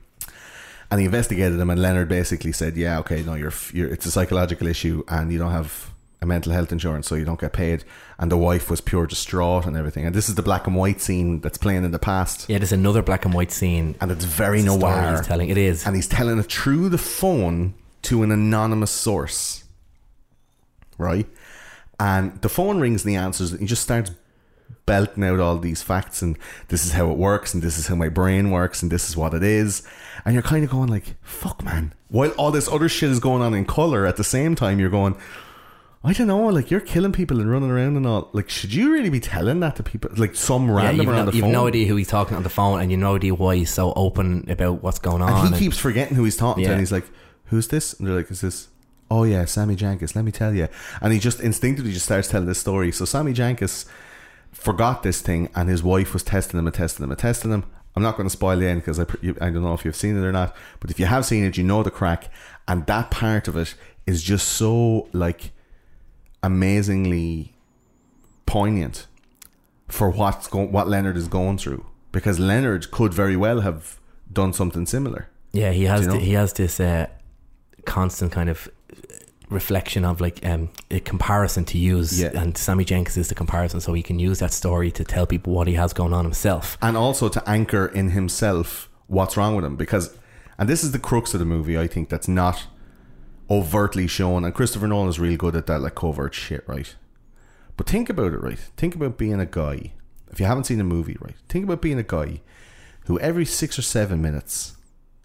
[0.92, 4.12] And he investigated him, and Leonard basically said, "Yeah, okay, no, you're, you're it's a
[4.12, 7.84] psychological issue, and you don't have a mental health insurance, so you don't get paid."
[8.20, 10.06] And the wife was pure distraught and everything.
[10.06, 12.72] And this is the black and white scene that's playing in the past, yeah there's
[12.72, 15.18] another black and white scene and it's very It's noir.
[15.18, 19.64] he's telling it is and he's telling it through the phone to an anonymous source,
[20.98, 21.28] right?
[22.00, 24.12] And the phone rings and he answers, and he just starts
[24.86, 27.96] belting out all these facts, and this is how it works, and this is how
[27.96, 29.84] my brain works, and this is what it is.
[30.26, 33.42] And you're kind of going like, "Fuck, man!" While all this other shit is going
[33.42, 35.16] on in color, at the same time, you're going.
[36.06, 38.30] I don't know, like you're killing people and running around and all.
[38.34, 40.12] Like, should you really be telling that to people?
[40.18, 41.52] Like some yeah, random you've, around no, the you've phone.
[41.54, 43.94] no idea who he's talking on the phone and you no idea why he's so
[43.96, 46.92] open about what's going on And he keeps forgetting who he's talking to, and he's
[46.92, 47.06] like,
[47.46, 48.68] "Who's this?" And they're like, "Is this?"
[49.10, 50.14] Oh yeah, Sammy Jankis.
[50.14, 50.68] Let me tell you.
[51.00, 52.92] And he just instinctively just starts telling this story.
[52.92, 53.86] So Sammy Jankis
[54.54, 57.66] forgot this thing, and his wife was testing him and testing him and testing him.
[57.96, 59.04] I'm not going to spoil the end because I,
[59.42, 61.58] I don't know if you've seen it or not, but if you have seen it,
[61.58, 62.32] you know the crack.
[62.68, 63.76] And that part of it
[64.08, 65.52] is just so like
[66.42, 67.54] amazingly
[68.46, 69.08] poignant
[69.88, 74.00] for what's going, what Leonard is going through, because Leonard could very well have
[74.32, 75.30] done something similar.
[75.52, 76.14] Yeah, he has you know?
[76.14, 77.08] th- he has this uh,
[77.86, 78.70] constant kind of
[79.50, 82.32] reflection of like um, a comparison to use, Yeah.
[82.36, 85.54] and Sammy Jenkins is the comparison, so he can use that story to tell people
[85.54, 86.78] what he has going on himself.
[86.82, 90.18] and also to anchor in himself what's wrong with him because
[90.58, 92.68] and this is the crux of the movie i think that's not
[93.50, 94.44] overtly shown.
[94.46, 96.96] And christopher nolan is really good at that like covert shit right?
[97.78, 98.60] But think about it right?
[98.78, 99.94] Think about being a guy.
[100.32, 101.36] If you haven't seen the movie right?
[101.50, 102.42] Think about being a guy
[103.06, 104.78] who every six or seven minutes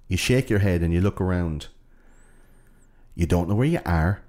[0.08, 1.68] you shake your head and you look around
[3.18, 4.22] you don't know where you are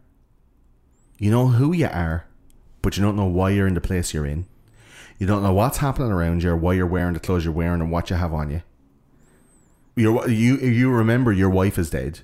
[1.18, 2.26] you know who you are
[2.82, 4.46] but you don't know why you're in the place you're in
[5.20, 7.82] you don't know what's happening around you or why you're wearing the clothes you're wearing
[7.82, 8.62] and what you have on you.
[9.98, 12.22] Your, you you remember your wife is dead.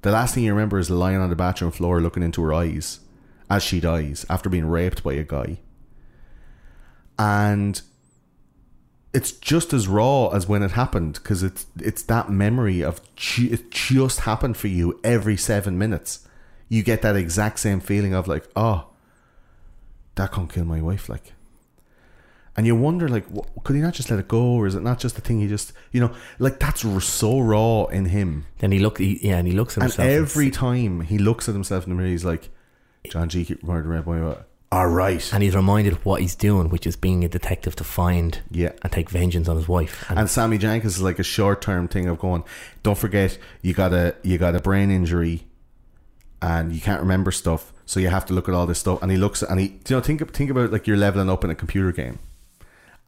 [0.00, 3.00] The last thing you remember is lying on the bathroom floor looking into her eyes
[3.50, 5.58] as she dies after being raped by a guy.
[7.18, 7.82] And
[9.18, 13.50] it's just as raw as when it happened because it's it's that memory of ju-
[13.56, 16.10] it just happened for you every seven minutes.
[16.68, 18.78] You get that exact same feeling of like, oh,
[20.16, 21.32] that can't kill my wife, like
[22.56, 24.82] and you wonder like, wh- could he not just let it go, or is it
[24.82, 28.46] not just the thing he just, you know, like that's r- so raw in him.
[28.58, 30.08] Then he look, he, yeah, and he looks at And himself.
[30.08, 32.50] every time he looks at himself in the mirror, he's like,
[33.08, 33.56] John G.
[33.62, 34.36] murdered Red Boy.
[34.70, 35.32] All right.
[35.32, 38.72] and he's reminded of what he's doing, which is being a detective to find Yeah.
[38.82, 40.04] and take vengeance on his wife.
[40.10, 42.44] And, And Sammy Jenkins is like a short term thing of going,
[42.82, 45.44] don't forget you got a you got a brain injury
[46.42, 49.02] and you can't remember stuff, so you have to look at all this stuff.
[49.02, 51.50] And he looks and he you know, think think about like you're leveling up in
[51.50, 52.18] a computer game.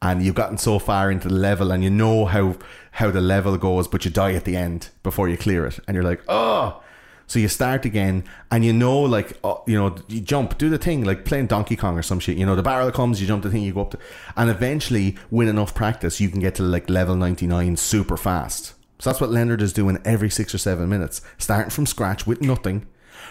[0.01, 2.55] And you've gotten so far into the level and you know how
[2.91, 5.79] how the level goes, but you die at the end before you clear it.
[5.87, 6.81] And you're like, oh
[7.27, 10.77] so you start again, and you know, like oh, you know, you jump, do the
[10.77, 12.37] thing, like playing Donkey Kong or some shit.
[12.37, 13.99] You know, the barrel comes, you jump the thing, you go up, to,
[14.35, 18.73] and eventually, with enough practice, you can get to like level ninety nine super fast.
[18.99, 22.41] So that's what Leonard is doing every six or seven minutes, starting from scratch with
[22.41, 22.85] nothing.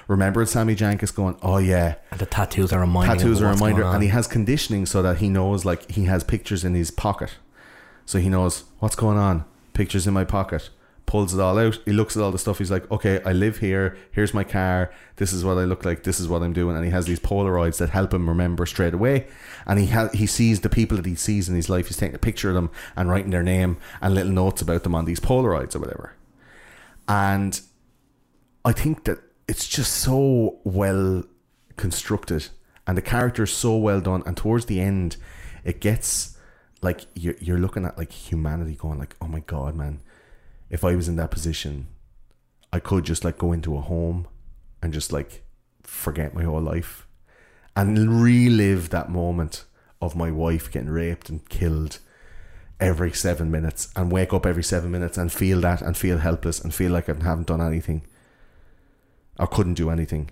[0.09, 3.85] Remember, Sammy Jankis going, oh yeah, and the tattoos are reminding tattoos are a reminder,
[3.85, 7.37] and he has conditioning so that he knows like he has pictures in his pocket,
[8.07, 9.44] so he knows what's going on.
[9.72, 10.70] Pictures in my pocket.
[11.11, 11.77] Pulls it all out.
[11.85, 12.59] He looks at all the stuff.
[12.59, 13.96] He's like, okay, I live here.
[14.12, 14.92] Here's my car.
[15.16, 16.05] This is what I look like.
[16.05, 16.77] This is what I'm doing.
[16.77, 19.27] And he has these Polaroids that help him remember straight away.
[19.66, 21.88] And he ha- he sees the people that he sees in his life.
[21.88, 24.94] He's taking a picture of them and writing their name and little notes about them
[24.94, 26.14] on these Polaroids or whatever.
[27.09, 27.61] And
[28.64, 29.18] I think that
[29.49, 31.25] it's just so well
[31.77, 32.46] constructed
[32.87, 35.16] and the character is so well done and towards the end
[35.64, 36.37] it gets
[36.83, 40.01] like you're, you're looking at like humanity going like oh my god man
[40.70, 41.87] if i was in that position
[42.72, 44.26] i could just like go into a home
[44.83, 45.42] and just like
[45.83, 47.06] forget my whole life
[47.76, 49.64] and relive that moment
[50.00, 51.98] of my wife getting raped and killed
[52.80, 56.61] every seven minutes and wake up every seven minutes and feel that and feel helpless
[56.61, 58.02] and feel like I haven't done anything
[59.38, 60.30] or couldn't do anything.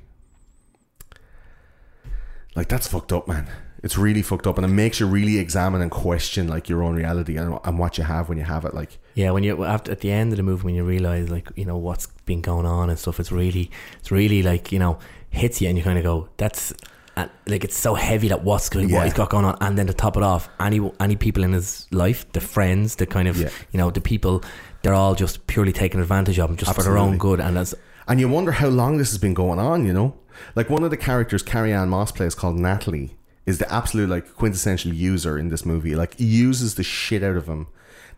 [2.55, 3.49] Like that's fucked up, man.
[3.83, 6.97] It's really fucked up, and it makes you really examine and question like your own
[6.97, 8.75] reality and, and what you have when you have it.
[8.75, 11.49] Like, Yeah, when you after at the end of the movie, when you realize like
[11.57, 14.99] you know what's been going on and stuff, it's really it's really like you know
[15.31, 16.73] hits you, and you kind of go, "That's
[17.17, 18.97] uh, like it's so heavy that what's going, Yeah.
[18.99, 21.53] what he's got going on." And then to top it off, any any people in
[21.53, 23.51] his life, the friends, the kind of Yeah.
[23.71, 24.43] you know the people,
[24.83, 27.75] they're all just purely taking advantage of him just for their own good, and that's
[28.09, 29.87] and you wonder how long this has been going on.
[29.87, 30.15] You know,
[30.57, 33.15] like one of the characters Carrie-Anne Moss plays called Natalie
[33.49, 35.95] is the absolute like quintessential user in this movie.
[35.95, 37.67] Like uses the shit out of him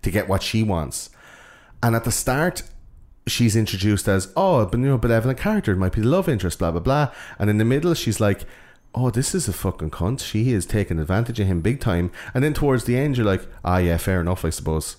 [0.03, 1.09] to get what she wants.
[1.81, 2.65] And at the start,
[3.29, 6.59] she's introduced as oh, but you know, benevolent character, it might be the love interest,
[6.59, 7.13] blah blah blah.
[7.39, 8.41] And in the middle, she's like,
[8.93, 10.21] oh, this is a fucking cunt.
[10.21, 12.11] She is taking advantage of him big time.
[12.35, 14.97] And then towards the end, you're like, ah, yeah, fair enough, I suppose.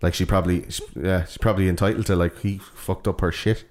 [0.00, 3.64] Like she probably, yeah, she's probably entitled to like he fucked up her shit.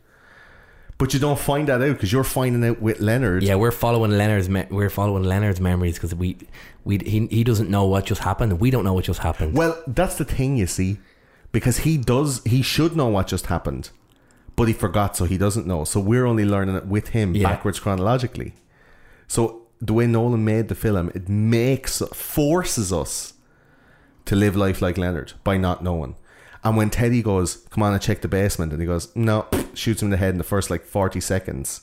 [1.02, 3.42] But you don't find that out because you're finding out with Leonard.
[3.42, 3.56] yeah.
[3.56, 6.38] We're following Leonard's me- we're following Leonard's memories because we
[6.84, 8.60] we he he doesn't know what just happened.
[8.60, 9.56] We don't know what just happened.
[9.58, 11.00] Well, that's the thing, you see,
[11.52, 13.90] because he does, he should know what just happened,
[14.56, 15.86] but he forgot, so he doesn't know.
[15.86, 17.50] So we're only learning it with him Yeah.
[17.50, 18.54] backwards chronologically.
[19.28, 23.34] So the way Nolan made the film, it makes forces us
[24.26, 26.14] to live life like Leonard by not knowing.
[26.64, 30.02] And when Teddy goes, "Come on and check the basement," and he goes, "No," shoots
[30.02, 31.82] him in the head in the first like forty seconds.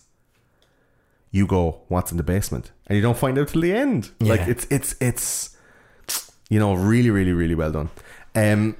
[1.31, 4.11] You go, "What's in the basement?" And you don't find out till the end.
[4.21, 5.57] Like it's it's it's
[6.49, 7.91] you know really really really well done.
[8.35, 8.77] Um,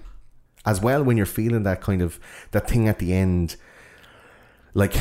[0.65, 2.21] as well when you're feeling that kind of
[2.53, 3.57] that thing at the end,
[4.75, 4.95] like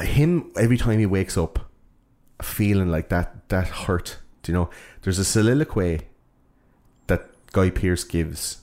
[0.00, 1.70] him every time he wakes up,
[2.42, 4.18] feeling like that that hurt.
[4.42, 4.70] Do you know?
[5.02, 6.00] There's a soliloquy
[7.08, 8.58] that Guy Pearce gives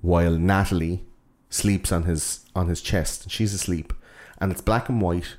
[0.00, 1.04] while Natalie
[1.50, 3.92] sleeps on his on his chest and she's asleep,
[4.40, 5.36] and it's black and white.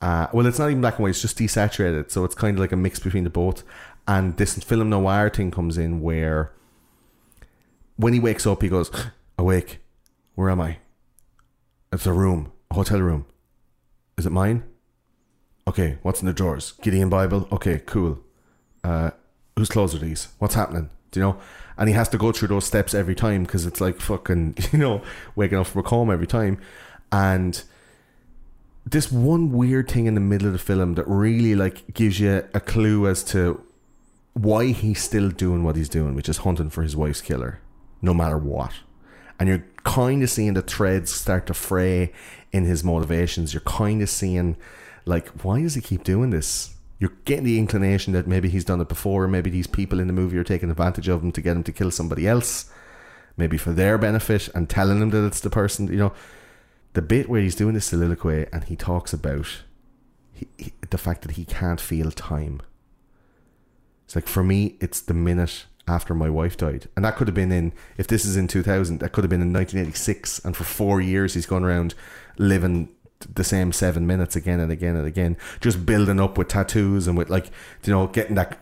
[0.00, 2.60] Uh, well, it's not even black and white; it's just desaturated, so it's kind of
[2.60, 3.62] like a mix between the both.
[4.08, 6.52] And this film noir thing comes in where,
[7.96, 8.90] when he wakes up, he goes,
[9.38, 9.80] "Awake,
[10.34, 10.78] where am I?
[11.92, 13.26] It's a room, a hotel room.
[14.16, 14.64] Is it mine?
[15.66, 16.72] Okay, what's in the drawers?
[16.82, 17.48] Gideon Bible.
[17.52, 18.20] Okay, cool.
[18.82, 19.10] Uh,
[19.56, 20.28] whose clothes are these?
[20.38, 20.90] What's happening?
[21.10, 21.38] Do you know?
[21.80, 24.78] And he has to go through those steps every time because it's like fucking, you
[24.78, 25.02] know,
[25.34, 26.60] waking up from a coma every time.
[27.10, 27.60] And
[28.86, 32.44] this one weird thing in the middle of the film that really like gives you
[32.54, 33.64] a clue as to
[34.34, 37.60] why he's still doing what he's doing, which is hunting for his wife's killer,
[38.00, 38.72] no matter what.
[39.38, 42.12] And you're kind of seeing the threads start to fray
[42.52, 43.54] in his motivations.
[43.54, 44.56] You're kind of seeing,
[45.06, 46.74] like, why does he keep doing this?
[47.00, 50.12] You're getting the inclination that maybe he's done it before, maybe these people in the
[50.12, 52.70] movie are taking advantage of him to get him to kill somebody else,
[53.36, 56.12] maybe for their benefit, and telling him that it's the person, you know.
[56.92, 59.62] The bit where he's doing the soliloquy and he talks about
[60.32, 62.60] he, he, the fact that he can't feel time.
[64.04, 67.34] It's like for me, it's the minute after my wife died, and that could have
[67.34, 69.92] been in if this is in two thousand, that could have been in nineteen eighty
[69.92, 71.94] six, and for four years he's gone around
[72.36, 72.88] living
[73.34, 77.16] the same seven minutes again and again and again, just building up with tattoos and
[77.18, 77.50] with like
[77.84, 78.58] you know getting that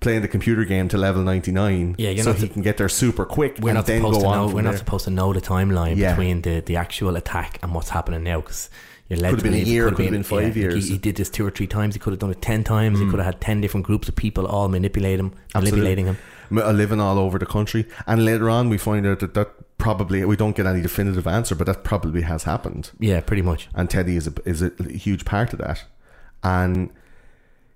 [0.00, 2.88] playing the computer game to level 99 Yeah, you're so he to- can get there
[2.88, 4.46] super quick We're and not then supposed go to know.
[4.48, 6.12] We're not supposed to know the timeline Yeah.
[6.12, 8.68] between the, the actual attack and what's happening now because
[9.08, 10.74] you're led Could to have been a believe year, could have been five like, years.
[10.74, 10.80] Hmm.
[10.80, 11.94] he, he did this two or three times.
[11.94, 12.98] He could have done it ten times.
[12.98, 16.18] He could have had ten different groups of people all manipulate him, manipulating him.
[16.50, 19.50] Uh, living all over the country and later on we find out that that
[19.86, 23.68] probably we don't get any definitive answer but that probably has happened Yeah, pretty much.
[23.74, 24.70] and Teddy is a, is a
[25.06, 25.78] huge part of that.
[26.44, 26.90] And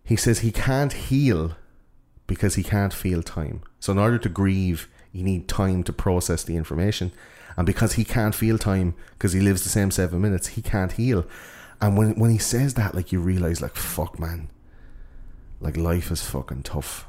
[0.05, 1.42] he says he can't heal
[2.29, 3.62] because he can't feel time.
[3.81, 7.11] So in order to grieve, you need time to process the information.
[7.57, 10.92] And because he can't feel time because he lives the same seven minutes, he can't
[10.92, 11.25] heal.
[11.81, 14.49] And when when he says that, like you realize, like fuck, man,
[15.61, 17.07] like life is fucking tough.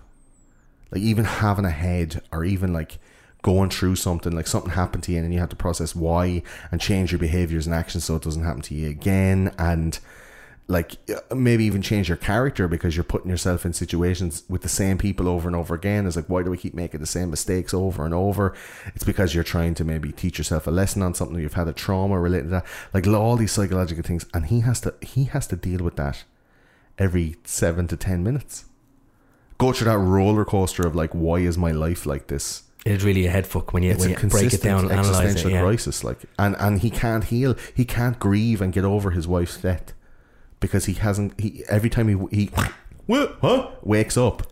[0.91, 2.97] Like even having a head, or even like
[3.41, 6.81] going through something, like something happened to you, and you have to process why and
[6.81, 9.99] change your behaviors and actions so it doesn't happen to you again, and
[10.69, 14.69] like uh, maybe even change your character because you're putting yourself in situations with the
[14.69, 16.05] same people over and over again.
[16.05, 18.53] It's like why do we keep making the same mistakes over and over?
[18.93, 21.73] It's because you're trying to maybe teach yourself a lesson on something you've had a
[21.73, 25.47] trauma related to that, like all these psychological things, and he has to he has
[25.47, 26.25] to deal with that
[26.97, 28.65] every seven to ten minutes.
[29.57, 32.63] Go through that roller coaster of like, why is my life like this?
[32.85, 35.43] It's really a head fuck when you It's when you break it down and analyze
[35.43, 35.51] it.
[35.51, 35.61] Yeah.
[35.61, 37.55] crisis, like, and and he can't heal.
[37.73, 39.93] He can't grieve and get over his wife's death
[40.59, 41.39] because he hasn't.
[41.39, 42.51] He every time he he
[43.05, 44.43] what huh wakes up,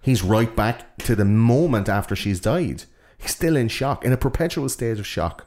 [0.00, 2.84] he's right back to the moment after she's died.
[3.18, 5.46] He's still in shock, in a perpetual state of shock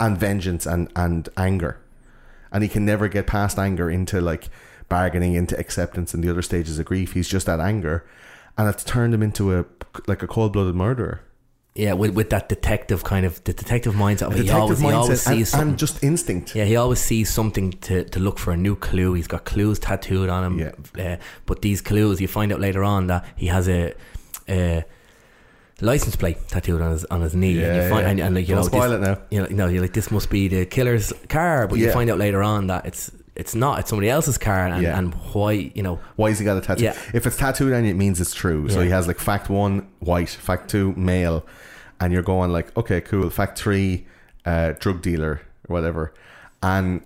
[0.00, 1.78] and vengeance and and anger,
[2.50, 4.48] and he can never get past anger into like
[4.88, 7.12] bargaining into acceptance and the other stages of grief.
[7.12, 8.04] He's just at anger,
[8.58, 9.64] and it's turned him into a
[10.06, 11.20] like a cold blooded murderer.
[11.76, 14.28] Yeah, with with that detective kind of the detective mindset.
[14.28, 14.44] Of it.
[14.44, 15.70] he always he always and, sees something.
[15.70, 16.54] and just instinct.
[16.54, 19.14] Yeah, he always sees something to, to look for a new clue.
[19.14, 20.72] He's got clues tattooed on him.
[20.96, 21.14] Yeah.
[21.14, 23.92] Uh, but these clues, you find out later on that he has a,
[24.48, 24.84] a
[25.80, 27.54] license plate tattooed on his on his knee.
[27.54, 28.10] and, Yeah, you find, yeah.
[28.10, 29.18] and, and like you Don't know, spoil this, it now.
[29.30, 32.08] You know, you know, you're like this must be the killer's car, but you find
[32.08, 33.80] out later on that it's it's not.
[33.80, 34.98] It's somebody else's car, and, Yeah.
[34.98, 35.98] and why you know.
[36.16, 36.84] Why has he got a tattoo?
[36.84, 36.96] Yeah.
[37.12, 38.68] If it's tattooed on you, it means it's true.
[38.68, 38.84] So Yeah.
[38.86, 41.44] he has like fact one, white, fact two, male,
[42.00, 43.28] and you're going like, okay, cool.
[43.30, 44.06] Fact three,
[44.44, 46.12] uh, drug dealer or whatever,
[46.62, 47.00] and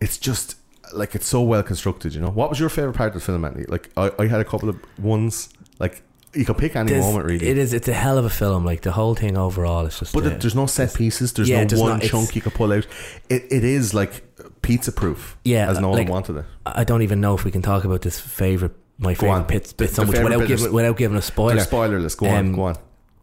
[0.00, 0.56] it's just
[0.92, 2.14] like it's so well constructed.
[2.14, 3.64] You know, what was your favorite part of the film, Anthony?
[3.68, 5.48] Like, I, I had a couple of ones.
[5.78, 6.02] Like,
[6.34, 7.46] you can pick any There's- moment really.
[7.48, 7.72] It is.
[7.72, 8.64] It's a hell of a film.
[8.64, 10.12] Like the whole thing overall, it's just.
[10.14, 11.32] but uh, there's no set pieces.
[11.32, 12.86] There's Yeah, no there's one not- it's- chunk you can pull out.
[13.28, 14.22] It it is like
[14.62, 15.36] pizza proof.
[15.44, 16.44] Yeah, as Nolan like- wanted it.
[16.66, 19.46] I don't even know if we can talk about this favorite, my favorite on.
[19.46, 21.54] bit, The- bit so the much favourite without bit is- giving without giving a spoiler.
[21.56, 22.16] They're spoilerless.
[22.16, 22.76] Go Um, go on.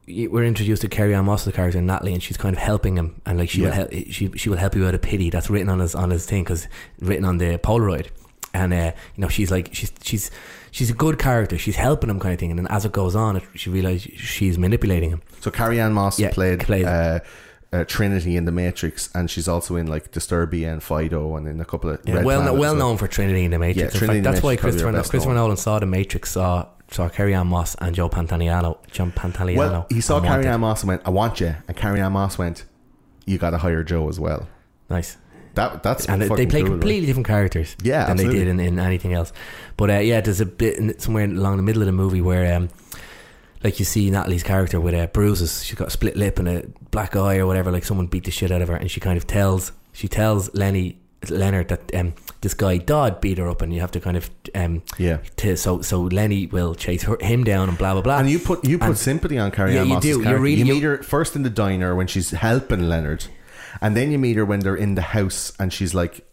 [0.06, 3.38] you- we're introduced to Carrie-Anne Moss's character Natalie, and she's kind of helping him, and
[3.38, 3.76] like she will Yeah.
[3.76, 5.30] help, she she will help you out of pity.
[5.30, 6.68] That's written on his on his thing because
[7.00, 8.08] written on the Polaroid,
[8.54, 10.30] and uh, you know she's like she's she's
[10.78, 11.58] she's a good character.
[11.58, 14.04] She's helping him kind of thing, and then as it goes on, it, she realizes
[14.20, 15.22] she's manipulating him.
[15.42, 17.20] So Carrie-Anne Moss Yeah, played, played- uh,
[17.74, 21.60] uh, Trinity in The Matrix, and she's also in like Disturbia and Fido, and in
[21.60, 23.96] a couple of Yeah, well, Planet well known for Trinity in the Matrix.
[23.96, 25.34] Yeah, in fact, that's why Matrix probably Christopher her Christopher.
[25.34, 28.78] Nolan saw the Matrix, saw saw Carrie-Anne Moss and Joe Pantoliano.
[28.92, 29.58] John Pantoliano.
[29.58, 32.64] Well, he saw Carrie-Anne Moss and went, "I want you," and Carrie-Anne Moss went,
[33.26, 34.48] "You got to hire Joe as well."
[34.90, 35.18] Nice.
[35.58, 38.40] That that's and they- play cool, completely different characters Yeah, than absolutely.
[38.40, 39.34] they did in, in anything else.
[39.76, 42.56] But uh, yeah, there's a bit in, somewhere along the middle of the movie where,
[42.56, 42.70] um,
[43.64, 45.64] like, you see Natalie's character with uh, bruises.
[45.66, 47.72] She's got a split lip and a black eye or whatever.
[47.72, 50.54] Like someone beat the shit out of her, and she kind of tells she tells
[50.54, 50.98] Lenny
[51.30, 54.30] Leonard that um, this guy Dodd beat her up, and you have to kind of
[54.54, 55.18] um, Yeah.
[55.38, 58.20] To, so so Lenny will chase her, him down and blah blah blah.
[58.20, 60.22] And you put you put And- sympathy on Carrie Yeah, Ann you do.
[60.22, 63.26] You really- you you- meet her first in the diner when she's helping Leonard,
[63.82, 66.26] and then you meet her when they're in the house and she's like,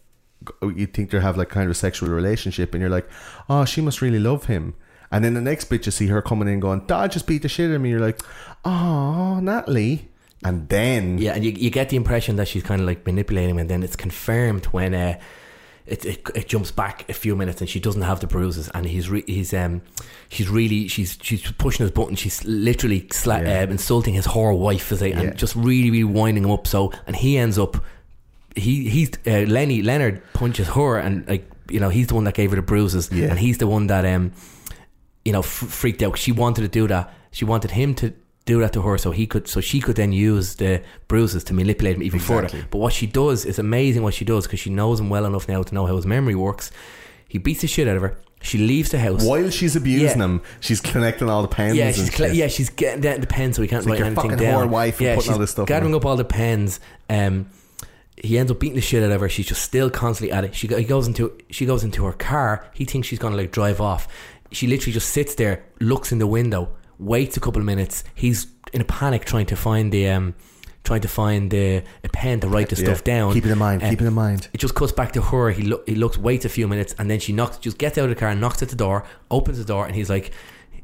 [0.61, 3.09] you think they have like kind of a sexual relationship, and you're like,
[3.49, 4.75] oh, she must really love him.
[5.11, 7.49] And then the next bit, you see her coming in going, Dodd just beat the
[7.49, 7.89] shit out of me.
[7.89, 8.21] You're like,
[8.63, 10.09] oh, Natalie.
[10.43, 13.51] And then Yeah, and you, you get the impression that she's kind of like manipulating
[13.51, 15.19] him, and then it's confirmed when uh,
[15.87, 18.85] it, it it jumps back a few minutes, and she doesn't have the bruises, and
[18.87, 19.81] he's re- he's um
[20.29, 23.61] she's really she's she's pushing his button, she's literally sla- Yeah.
[23.61, 25.21] uh, insulting his whore wife, as they, Yeah.
[25.21, 26.65] and just really really winding him up.
[26.67, 27.77] So, and he ends up
[28.55, 32.33] he he's uh, Lenny Leonard punches her, and like you know he's the one that
[32.35, 33.27] gave her the bruises, Yeah.
[33.27, 34.31] and he's the one that um
[35.23, 36.17] you know f- freaked out.
[36.17, 37.13] She wanted to do that.
[37.31, 38.13] She wanted him to
[38.45, 41.53] do that to her, so he could, so she could then use the bruises to
[41.53, 42.49] manipulate him even Exactly.
[42.59, 42.67] further.
[42.69, 44.03] But what she does is amazing.
[44.03, 46.35] What she does because she knows him well enough now to know how his memory
[46.35, 46.71] works.
[47.27, 48.17] He beats the shit out of her.
[48.41, 49.23] She leaves the house.
[49.25, 50.25] While she's abusing Yeah.
[50.25, 51.75] him, she's collecting all the pens.
[51.75, 52.35] Yeah, and she's shit.
[52.35, 54.69] yeah, she's getting down the pens so he can't like write your anything down.
[54.69, 55.97] wife yeah, putting she's all this stuff gathering on.
[55.99, 56.79] up all the pens.
[57.09, 57.49] Um,
[58.17, 59.27] he ends up beating the shit out of her.
[59.29, 60.53] She's just still constantly at it.
[60.53, 62.67] She he goes into she goes into her car.
[62.75, 64.07] He thinks she's gonna like drive off.
[64.51, 66.69] She literally just sits there, looks in the window,
[66.99, 68.03] waits a couple of minutes.
[68.13, 70.35] He's in a panic trying to find the um,
[70.83, 72.85] trying to find the a pen to write the Yeah.
[72.85, 73.33] stuff down.
[73.33, 73.83] Keep it in mind.
[73.83, 74.47] Uh, keep it in mind.
[74.53, 75.49] it just cuts back to her.
[75.51, 78.03] He look, he looks, waits a few minutes, and then she knocks, just gets out
[78.03, 80.31] of the car, and knocks at the door, opens the door, and he's like,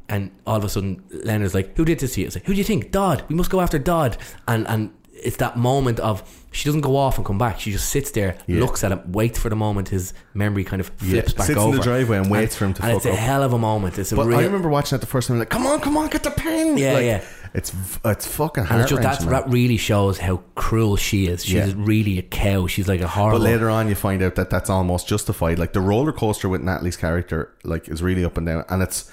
[0.08, 2.52] and all of a sudden Leonard's like, "Who did this to you?" It's like, "Who
[2.52, 2.90] do you think?
[2.90, 3.24] Dodd.
[3.28, 4.16] We must go after Dodd."
[4.48, 7.58] And and it's that moment of she doesn't go off and come back.
[7.60, 8.60] She just sits there, Yeah.
[8.60, 11.50] looks at him, waits for the moment his memory kind of flips Yeah, back sits
[11.50, 13.58] in over the driveway and waits for him to And it's a hell of a
[13.58, 13.98] moment.
[13.98, 14.38] It's a But real.
[14.38, 16.76] I remember watching that the first time, like, come on, come on, get the pen.
[16.76, 17.24] Yeah, Like, yeah.
[17.54, 17.70] It's
[18.04, 21.44] it's fucking and it's just, that's, that really shows how cruel she is.
[21.44, 21.72] She's Yeah.
[21.76, 22.66] really a cow.
[22.66, 23.40] She's like a horrible.
[23.40, 25.58] But later on, you find out that that's almost justified.
[25.58, 29.10] Like the roller coaster with Natalie's character, like is really up and down, and it's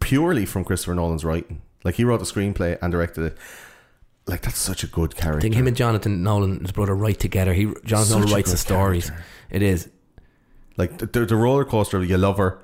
[0.00, 1.62] purely from Christopher Nolan's writing.
[1.84, 3.38] Like he wrote the screenplay and directed it.
[4.28, 5.38] Like that's such a good character.
[5.38, 7.54] I think him and Jonathan Nolan, his brother, write together.
[7.54, 9.06] He Jonathan Such Nolan writes the stories.
[9.06, 9.26] character.
[9.50, 9.88] It is.
[10.76, 12.60] Like the, the, roller coaster, you love her,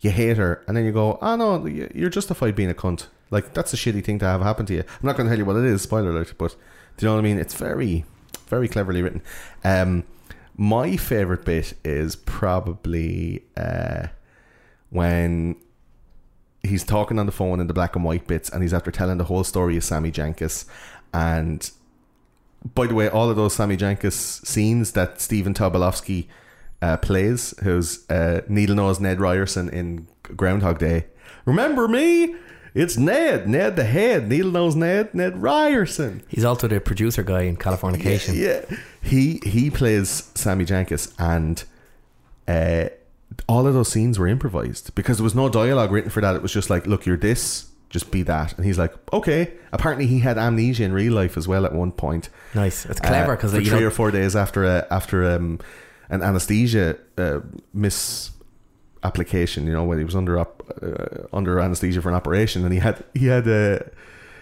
[0.00, 3.06] you hate her, and then you go, oh no, you're justified being a cunt.
[3.30, 4.80] Like that's a shitty thing to have happen to you.
[4.80, 6.56] I'm not going to tell you what it is, spoiler alert, but
[6.96, 7.38] do you know what I mean?
[7.38, 8.04] It's very,
[8.48, 9.22] very cleverly written.
[9.64, 10.04] Um,
[10.56, 14.08] my favorite bit is probably uh,
[14.90, 15.56] when
[16.62, 19.18] he's talking on the phone in the black and white bits, and he's after telling
[19.18, 20.64] the whole story of Sammy Jankis,
[21.14, 21.70] and
[22.74, 26.26] by the way, all of those Sammy Jankis scenes that Stephen Tobolowsky
[26.82, 31.06] uh, plays, who's uh, needle nose Ned Ryerson in Groundhog Day.
[31.44, 32.34] Remember me?
[32.74, 36.24] It's Ned, Ned the head, needle nose Ned, Ned Ryerson.
[36.26, 38.34] He's also the producer guy in Californication.
[38.34, 38.64] Yeah,
[39.00, 41.62] he he plays Sammy Jankis, and
[42.48, 42.88] uh,
[43.48, 46.34] all of those scenes were improvised because there was no dialogue written for that.
[46.34, 49.52] It was just like, look, you're this, just be that, and he's like, okay.
[49.72, 52.28] Apparently, he had amnesia in real life as well at one point.
[52.54, 52.84] Nice.
[52.84, 55.60] It's clever because Uh, three know, or four days after a, after um,
[56.10, 57.40] an anesthesia uh,
[57.72, 58.32] miss
[59.04, 62.72] application, you know, when he was under op- uh, under anesthesia for an operation, and
[62.72, 63.78] he had he had uh,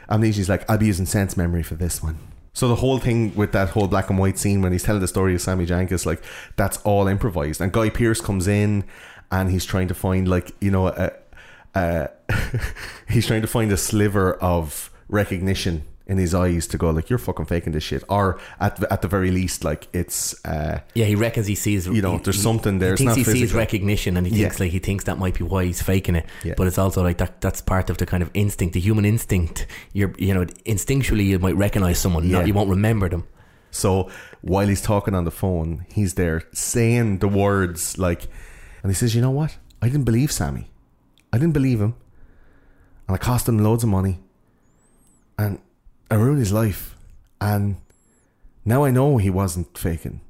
[0.08, 0.38] amnesia.
[0.38, 2.16] He's like, I'll be using sense memory for this one.
[2.54, 5.08] So the whole thing with that whole black and white scene when he's telling the
[5.08, 6.22] story of Sammy Jankis, like
[6.56, 7.60] that's all improvised.
[7.60, 8.84] And Guy Pearce comes in
[9.30, 11.12] and he's trying to find like you know a,
[11.74, 12.08] a
[13.08, 17.18] he's trying to find a sliver of recognition in his eyes to go like you're
[17.18, 21.04] fucking faking this shit, or at the, at the very least like it's uh, yeah,
[21.06, 21.86] he reckons he sees.
[21.86, 22.90] You know, he- there's he- something there.
[22.90, 24.46] He It's thinks not he sees recognition, and he Yeah.
[24.48, 26.26] thinks like he thinks that might be why he's faking it.
[26.42, 26.54] Yeah.
[26.56, 27.40] But it's also like that.
[27.40, 29.66] That's part of the kind of instinct, the human instinct.
[29.92, 32.24] You're, you know, instinctually you might recognize someone.
[32.28, 32.38] Yeah.
[32.38, 33.24] Not, you won't remember them.
[33.70, 34.10] So
[34.42, 38.26] while he's talking on the phone, he's there saying the words like,
[38.82, 39.56] and he says, "You know what?
[39.80, 40.71] I didn't believe Sammy.
[41.32, 41.94] I didn't believe him,
[43.06, 44.20] and I cost him loads of money,
[45.38, 45.58] and
[46.10, 46.96] I ruined his life,
[47.40, 47.76] and
[48.64, 50.20] now I know he wasn't faking.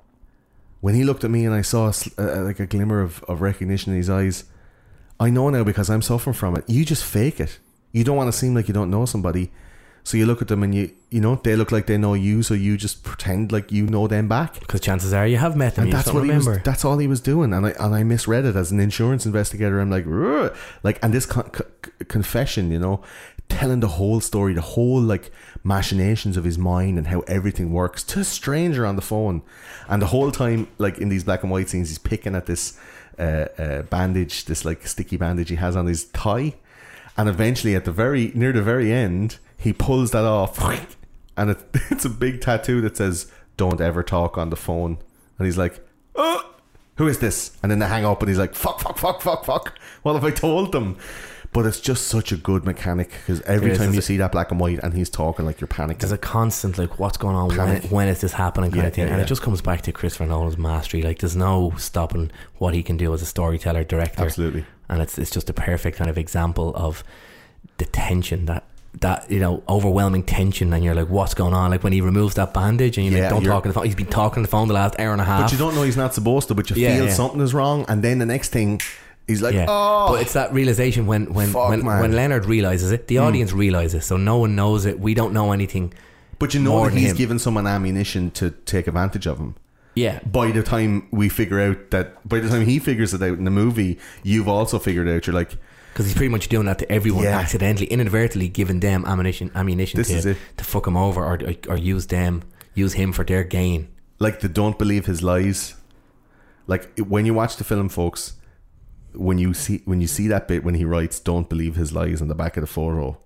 [0.80, 3.40] When he looked at me and I saw a uh, like a glimmer of, of
[3.40, 4.44] recognition in his eyes,
[5.20, 6.64] I know now because I'm suffering from it.
[6.68, 7.58] You just fake it.
[7.92, 9.50] You don't want to seem like you don't know somebody."
[10.04, 12.42] So you look at them and you you know they look like they know you,
[12.42, 14.58] so you just pretend like you know them back.
[14.58, 15.84] Because chances are you have met them.
[15.84, 16.58] And that's what don't he was.
[16.64, 19.80] That's all he was doing, and I and I misread it as an insurance investigator.
[19.80, 23.02] I'm like, "Rrr." like, and this con- c- confession, you know,
[23.48, 25.30] telling the whole story, the whole like
[25.62, 29.42] machinations of his mind and how everything works to a stranger on the phone,
[29.88, 32.76] and the whole time, like in these black and white scenes, he's picking at this
[33.18, 36.54] uh, uh, bandage, this like sticky bandage he has on his thigh,
[37.16, 40.58] and eventually at the very near the very end, he pulls that off,
[41.36, 41.58] and it,
[41.90, 44.98] it's a big tattoo that says "Don't ever talk on the phone,"
[45.38, 45.80] and he's like,
[46.16, 46.54] "Oh,
[46.96, 49.44] who is this?" And then they hang up, and he's like, "Fuck, fuck, fuck, fuck,
[49.44, 50.96] fuck." What have I told them?
[51.54, 54.32] But it's just such a good mechanic because every is, time you it- see that
[54.32, 55.98] black and white, and he's talking like you're panicking.
[55.98, 58.94] There's a constant like what's going on when, when is this happening kind Yeah, of
[58.94, 59.24] thing, yeah, and yeah.
[59.24, 61.02] it just comes back to Christopher Nolan's mastery.
[61.02, 64.22] Like there's no stopping what he can do as a storyteller, director.
[64.24, 64.64] Absolutely.
[64.88, 67.04] and it's it's just a perfect kind of example of
[67.76, 68.64] the tension that
[69.00, 71.70] that you know overwhelming tension, and you're like, what's going on?
[71.70, 73.74] Like when he removes that bandage, and you're Yeah, like, don't you're- talk on the
[73.74, 73.84] phone.
[73.86, 75.42] He's been talking on the phone the last hour and a half.
[75.42, 76.54] But you don't know he's not supposed to.
[76.54, 77.12] But you Yeah, feel yeah.
[77.12, 78.80] something is wrong, and then the next thing,
[79.26, 82.92] he's like, Yeah, "Oh." but it's that realization when when Fuck, when, when Leonard realizes
[82.92, 83.22] it, the mm.
[83.22, 84.04] audience realizes.
[84.04, 85.00] So no one knows it.
[85.00, 85.92] We don't know anything.
[86.38, 89.54] But you know that he's given someone ammunition to take advantage of him.
[89.94, 93.36] Yeah, By the time we figure out that, by the time he figures it out
[93.36, 95.26] in the movie, you've also figured out.
[95.26, 95.56] You're like,
[95.92, 97.38] because he's pretty much doing that to everyone Yeah.
[97.38, 101.38] accidentally, inadvertently giving them ammunition, ammunition This to, to fuck him over or
[101.68, 102.42] or use them,
[102.74, 103.88] use him for their gain.
[104.18, 105.74] like the don't believe his lies.
[106.66, 108.34] Like when you watch the film, folks,
[109.14, 112.22] when you see when you see that bit when he writes "Don't believe his lies"
[112.22, 113.16] on the back of the photo, oh,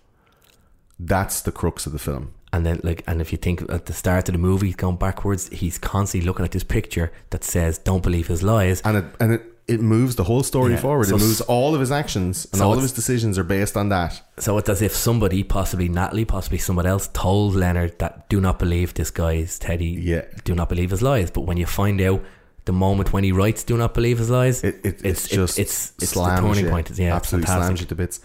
[0.99, 2.33] that's the crux of the film.
[2.53, 5.49] And then, like, and if you think at the start of the movie, going backwards,
[5.49, 9.33] he's constantly looking at this picture that says, "Don't believe his lies." and it and
[9.33, 10.79] it, it moves the whole story Yeah.
[10.81, 11.09] forward.
[11.09, 13.77] So it moves all of his actions and So all of his decisions are based
[13.77, 14.23] on that.
[14.39, 18.59] So it's as if somebody, possibly Natalie, possibly someone else, told Leonard that do not
[18.61, 19.87] believe this guy's Teddy.
[20.01, 20.23] Yeah.
[20.45, 21.31] Do not believe his lies.
[21.33, 22.23] But when you find out
[22.65, 25.59] the moment when he writes "Do not believe his lies," It, it, it's, it- just
[25.59, 26.71] it's it's slams the turning you.
[26.71, 26.91] point.
[26.97, 28.21] Yeah, absolutely slams you to bits.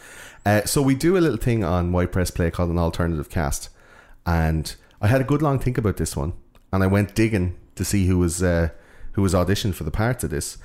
[0.45, 3.69] Uh, so we do a little thing on White Press Play called an alternative cast,
[4.25, 6.33] and I had a good long think about this one,
[6.73, 8.69] and I went digging to see who was uh,
[9.13, 10.57] who was auditioned for the parts of this,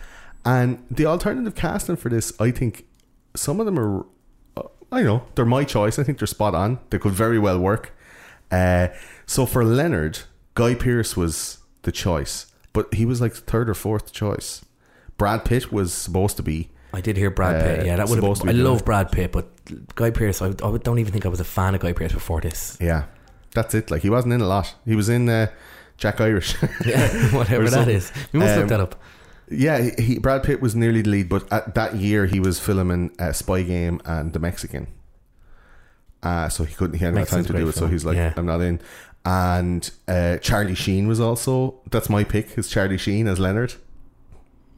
[0.46, 2.86] and the alternative casting for this, I think
[3.34, 4.06] some of them are,
[4.56, 5.98] uh, I know they're my choice.
[5.98, 6.78] I think they're spot on.
[6.90, 7.92] They could very well work.
[8.50, 8.88] Uh,
[9.26, 10.20] so for Leonard,
[10.54, 14.64] Guy Pearce was the choice, but he was like the third or fourth choice.
[15.18, 16.70] Brad Pitt was supposed to be.
[16.92, 17.86] I did hear Brad Uh, Pitt.
[17.86, 18.54] Yeah, that would supposed have.
[18.54, 18.84] to I love.
[18.84, 19.46] Brad Pitt, but
[19.96, 20.40] Guy Pearce.
[20.40, 22.78] I, I don't even think I was a fan of Guy Pearce before this.
[22.80, 23.04] Yeah,
[23.52, 23.90] that's it.
[23.90, 24.74] Like he wasn't in a lot.
[24.84, 25.48] He was in uh,
[25.96, 26.54] Jack Irish.
[26.86, 28.12] Yeah, whatever that is.
[28.32, 28.94] We must Um, look that up.
[29.50, 32.58] Yeah, he, he- Brad Pitt was nearly the lead, but at that year he was
[32.60, 34.88] filming uh, Spy Game and The Mexican.
[36.22, 36.98] Uh, so he couldn't.
[36.98, 37.72] He hadn't got time to do great it.
[37.78, 38.32] So he's like, Yeah.
[38.36, 38.80] I'm not in.
[39.24, 41.80] And uh, Charlie Sheen was also.
[41.90, 42.56] That's my pick.
[42.58, 43.74] Is Charlie Sheen as Leonard,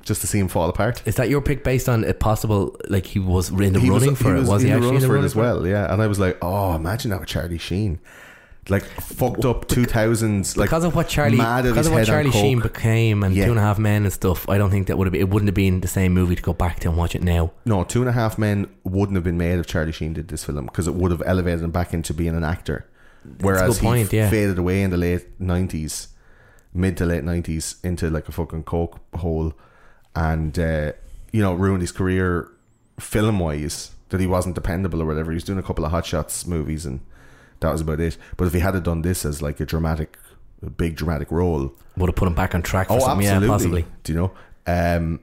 [0.02, 1.02] just to see him fall apart.
[1.06, 4.02] Is that your pick based on a possible like he was in the He was-
[4.02, 4.46] running for he it?
[4.48, 5.66] Was he, the actually running in the for it as well?
[5.66, 7.98] Yeah, and I was like, oh, imagine that with Charlie Sheen,
[8.70, 12.06] like fucked up two thousands, like because of what Charlie mad at because of what
[12.06, 13.46] Charlie Sheen became and Yeah.
[13.46, 14.48] Two and a Half Men and stuff.
[14.48, 15.22] I don't think that would have been.
[15.22, 17.52] It wouldn't have been the same movie to go back to and watch it now.
[17.64, 20.44] No, Two and a Half Men wouldn't have been made if Charlie Sheen did this
[20.44, 22.86] film because it would have elevated him back into being an actor.
[23.40, 24.30] Whereas good point, he yeah.
[24.30, 26.08] faded away in the late nineties,
[26.74, 29.54] mid to late nineties, into like a fucking coke hole,
[30.14, 30.92] and uh,
[31.32, 32.50] you know ruined his career
[33.00, 33.92] film wise.
[34.10, 35.32] That he wasn't dependable or whatever.
[35.32, 37.00] He was doing a couple of Hot Shots movies, and
[37.60, 38.16] that was about it.
[38.36, 40.16] But if he had done this as like a dramatic,
[40.62, 43.26] a big dramatic role, Would have put him back on track for oh, something.
[43.26, 43.46] absolutely.
[43.48, 43.84] Yeah, possibly.
[44.04, 44.32] Do you know?
[44.66, 45.20] Um,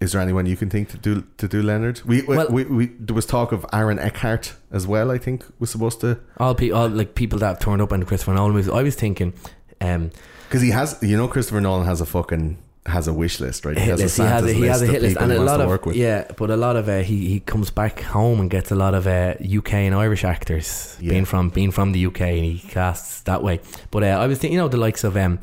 [0.00, 2.00] is there anyone you can think to do to do Leonard?
[2.04, 5.10] We, we, Well- we, we there was talk of Aaron Eckhart as well.
[5.10, 8.00] I think was supposed to All people, all like people that have turned up in
[8.00, 8.70] the Christopher Nolan movies.
[8.70, 9.32] I was thinking,
[9.80, 10.10] um,
[10.48, 10.96] because he has.
[11.02, 13.76] You know, Christopher Nolan has a fucking has a wish list, right?
[13.76, 14.16] hit list.
[14.16, 15.96] He has a, he has a hit list, and a lot of work with.
[15.96, 16.24] yeah.
[16.36, 19.06] But a lot of uh, he he comes back home and gets a lot of
[19.06, 21.10] uh, UK and Irish actors Yeah.
[21.10, 23.60] being from being from the UK, and he casts that way.
[23.90, 25.38] But uh, I was thinking, you know, the likes of um.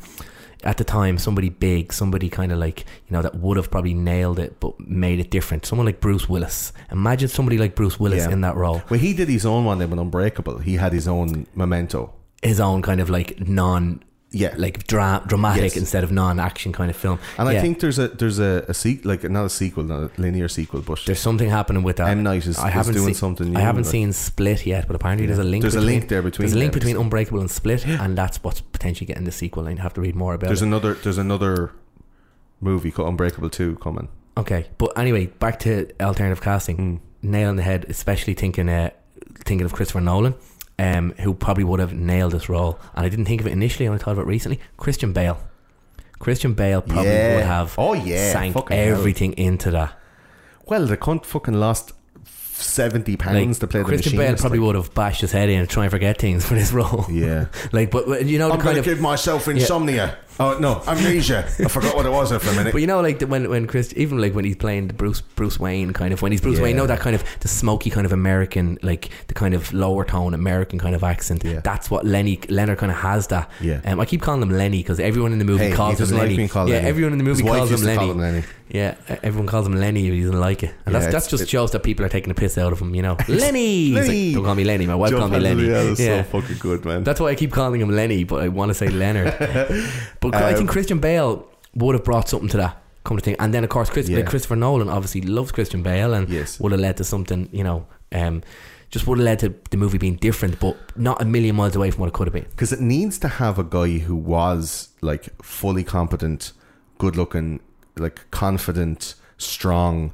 [0.64, 3.94] At the time, somebody big, somebody kind of like you know that would have probably
[3.94, 5.64] nailed it, but made it different.
[5.64, 6.72] Someone like Bruce Willis.
[6.90, 8.32] Imagine somebody like Bruce Willis Yeah.
[8.32, 8.82] in that role.
[8.88, 10.58] Well, he did his own one then with Unbreakable.
[10.58, 12.14] He had his own Memento.
[12.42, 14.02] His own kind of like non,
[14.36, 15.76] Yeah, like dra- dramatic Yes.
[15.76, 17.18] instead of non-action kind of film.
[17.38, 20.20] and I think there's a there's a, a sequel, like not a sequel, not a
[20.20, 22.08] linear sequel, but There's something happening with that.
[22.08, 22.22] M.
[22.22, 24.86] Night is- I is haven't doing seen, something New, I haven't like- seen Split yet,
[24.86, 25.62] but apparently there's a link.
[25.62, 26.78] There's a between, link there between There's a link them.
[26.80, 29.66] between Unbreakable and Split, and that's what's potentially getting the sequel.
[29.66, 30.66] And you have to read more about there's it.
[30.66, 31.72] another there's another
[32.60, 34.08] movie called Unbreakable Two coming.
[34.36, 36.76] okay, but anyway, back to alternative casting.
[36.76, 37.00] Mm.
[37.22, 38.90] Nail on the head, especially thinking uh,
[39.44, 40.34] thinking of Christopher Nolan.
[40.78, 43.86] Um, who probably would have nailed this role, and I didn't think of it initially.
[43.86, 44.60] and I only thought of it recently.
[44.76, 45.38] Christian Bale,
[46.18, 47.34] Christian Bale probably Yeah.
[47.36, 48.30] would have Oh, yeah.
[48.32, 48.98] sank Fucking hell.
[48.98, 49.98] everything into that.
[50.66, 51.92] Well, the cunt fucking lost
[52.58, 54.66] seventy pounds to play the Christian Bale probably like.
[54.66, 57.06] would have bashed his head in and try and forget things for this role.
[57.10, 57.46] Yeah.
[57.72, 58.84] like, but but you know I'm kind gonna of.
[58.84, 60.16] give myself insomnia.
[60.38, 61.46] Oh no, amnesia.
[61.46, 62.72] I forgot what it was there for a minute.
[62.72, 65.20] But you know, like the, when when Chris, even like when he's playing the Bruce
[65.22, 66.64] Bruce Wayne kind of when he's Bruce Yeah.
[66.64, 69.72] Wayne, you know that kind of the smoky kind of American, like the kind of
[69.72, 71.42] lower tone American kind of accent.
[71.42, 71.60] Yeah.
[71.60, 73.28] That's what Lenny Leonard kind of has.
[73.28, 73.50] That.
[73.60, 73.80] Yeah.
[73.84, 76.10] Um, I keep calling him Lenny because everyone in the movie Hey, he calls him
[76.10, 76.36] like Lenny.
[76.36, 76.88] being called yeah, Lenny.
[76.88, 78.10] everyone in the movie His calls him Lenny.
[78.10, 78.42] him Lenny.
[78.68, 80.08] Yeah, everyone calls him Lenny.
[80.08, 82.28] If he doesn't like it, and Yeah, that's that's just shows that people are taking
[82.28, 82.94] the piss out of him.
[82.94, 83.90] You know, Lenny.
[83.92, 84.86] He's like, Don't call me Lenny.
[84.86, 85.62] My wife Joe called me Lenny.
[85.64, 86.22] Pantoliano is Yeah.
[86.24, 87.04] so fucking good, man.
[87.04, 89.34] That's why I keep calling him Lenny, but I want to say Leonard.
[90.20, 92.82] but I Um, think Christian Bale would have brought something to that.
[93.04, 94.16] Come to think, and then of course, Chris, Yeah.
[94.18, 96.58] like Christopher Nolan obviously loves Christian Bale, and Yes.
[96.58, 97.48] would have led to something.
[97.52, 98.42] You know, um,
[98.90, 101.92] just would have led to the movie being different, but not a million miles away
[101.92, 102.46] from what it could have been.
[102.50, 106.52] because it needs to have a guy who was like fully competent,
[106.98, 107.60] good looking,
[107.96, 110.12] like confident, strong,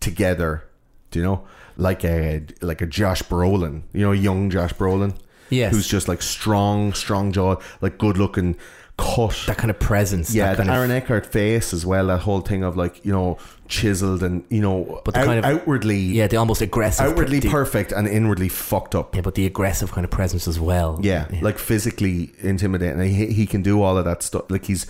[0.00, 0.64] together.
[1.10, 1.44] Do you know,
[1.76, 5.14] like a like a Josh Brolin, you know, young Josh Brolin,
[5.50, 8.56] Yes, who's just like strong, strong jaw, like good looking,
[8.98, 9.40] cut.
[9.46, 10.34] that kind of presence.
[10.34, 12.08] yeah, that the kind of- Aaron Eckhart face as well.
[12.08, 15.38] That whole thing of like you know chiseled and you know But the out- kind
[15.38, 19.14] of- outwardly, yeah, the almost aggressive, outwardly perfect and inwardly fucked up.
[19.14, 20.98] Yeah, but the aggressive kind of presence as well.
[21.02, 23.00] Yeah, like physically intimidating.
[23.14, 24.50] He he can do all of that stuff.
[24.50, 24.86] Like he's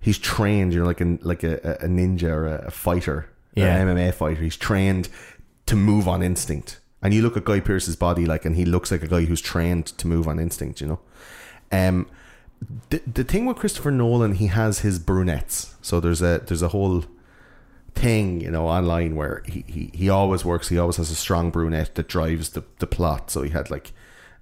[0.00, 0.72] he's trained.
[0.72, 3.28] You know, like a like a, a ninja or a, a fighter.
[3.54, 3.76] Yeah.
[3.76, 4.42] an MMA fighter.
[4.42, 5.08] He's trained
[5.66, 6.80] to move on instinct.
[7.02, 9.40] And you look at Guy Pearce's body, like, and he looks like a guy who's
[9.40, 10.80] trained to move on instinct.
[10.80, 11.00] You know,
[11.72, 12.06] um,
[12.90, 15.74] the the thing with Christopher Nolan, he has his brunettes.
[15.82, 17.04] So there's a there's a whole
[17.94, 20.68] thing, you know, online where he, he, he always works.
[20.68, 23.30] He always has a strong brunette that drives the, the plot.
[23.30, 23.92] So he had like,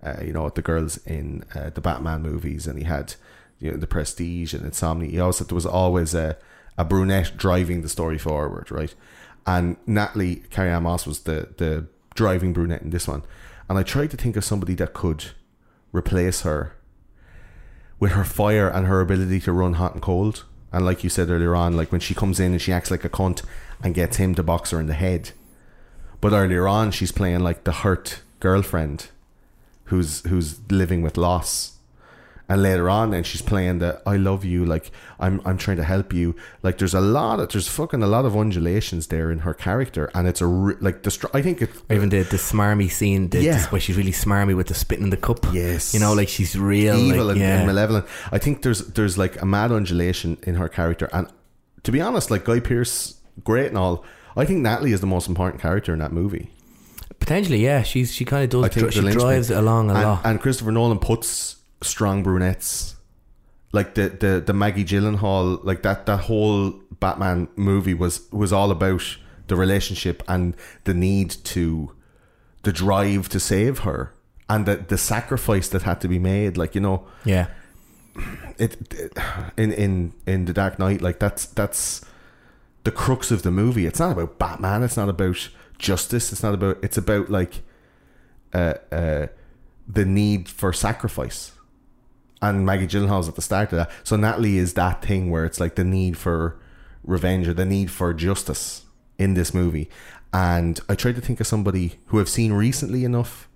[0.02, 3.14] uh, you know, the girls in uh, the Batman movies, and he had
[3.59, 5.11] you know the Prestige and Insomnia.
[5.11, 6.36] He also there was always a
[6.78, 8.94] a brunette driving the story forward, right?
[9.46, 13.22] And Natalie Carrie Moss was the the driving brunette in this one.
[13.68, 15.26] And I tried to think of somebody that could
[15.92, 16.76] replace her
[17.98, 20.44] with her fire and her ability to run hot and cold.
[20.72, 23.04] And like you said earlier on, like when she comes in and she acts like
[23.04, 23.42] a cunt
[23.82, 25.30] and gets him to box her in the head.
[26.20, 29.09] But earlier on, she's playing like the hurt girlfriend
[29.84, 31.76] who's who's living with loss.
[32.49, 35.82] And later on, then she's playing the "I love you," like I'm I'm trying to
[35.84, 36.36] help you.
[36.62, 40.11] Like there's a lot of there's fucking a lot of undulations there in her character,
[40.14, 43.30] and it's a re- like the str- I think it even the the smarmy scene,
[43.30, 43.66] the, Yeah.
[43.70, 45.40] where she's really smarmy with the spitting in the cup.
[45.53, 45.92] Yes.
[45.92, 47.57] you know, like she's real, evil like, and, yeah.
[47.59, 48.07] and malevolent.
[48.30, 51.26] I think there's there's like a mad undulation in her character, and
[51.82, 54.05] to be honest, like Guy Pearce, great and all.
[54.36, 56.51] I think Natalie is the most important character in that movie.
[57.18, 57.82] Potentially, yeah.
[57.82, 58.70] She's she kind of does.
[58.70, 60.20] Dri- she drives it along a and, lot.
[60.24, 61.57] and Christopher Nolan puts
[61.87, 62.97] strong brunettes,
[63.72, 66.70] like the the the Maggie Gyllenhaal, like that that whole
[67.01, 69.16] Batman movie was was all about
[69.49, 71.93] the relationship and the need to
[72.62, 74.12] the drive to save her
[74.49, 76.57] and the the sacrifice that had to be made.
[76.57, 77.49] Like you know, yeah,
[78.59, 79.12] it, it
[79.57, 82.05] in in in the Dark Knight, like that's that's
[82.84, 83.87] the crux of the movie.
[83.87, 84.82] It's not about Batman.
[84.82, 86.32] It's not about justice.
[86.32, 86.78] It's not about.
[86.82, 87.62] It's about like
[88.53, 89.26] uh, uh,
[89.89, 91.53] the need for sacrifice.
[92.43, 93.91] And Maggie Gyllenhaal's at the start of that.
[94.05, 96.59] So Natalie is that thing where it's like the need for
[97.03, 98.84] revenge or the need for justice
[99.18, 99.89] in this movie.
[100.32, 103.49] And I tried to think of somebody who I've seen recently enough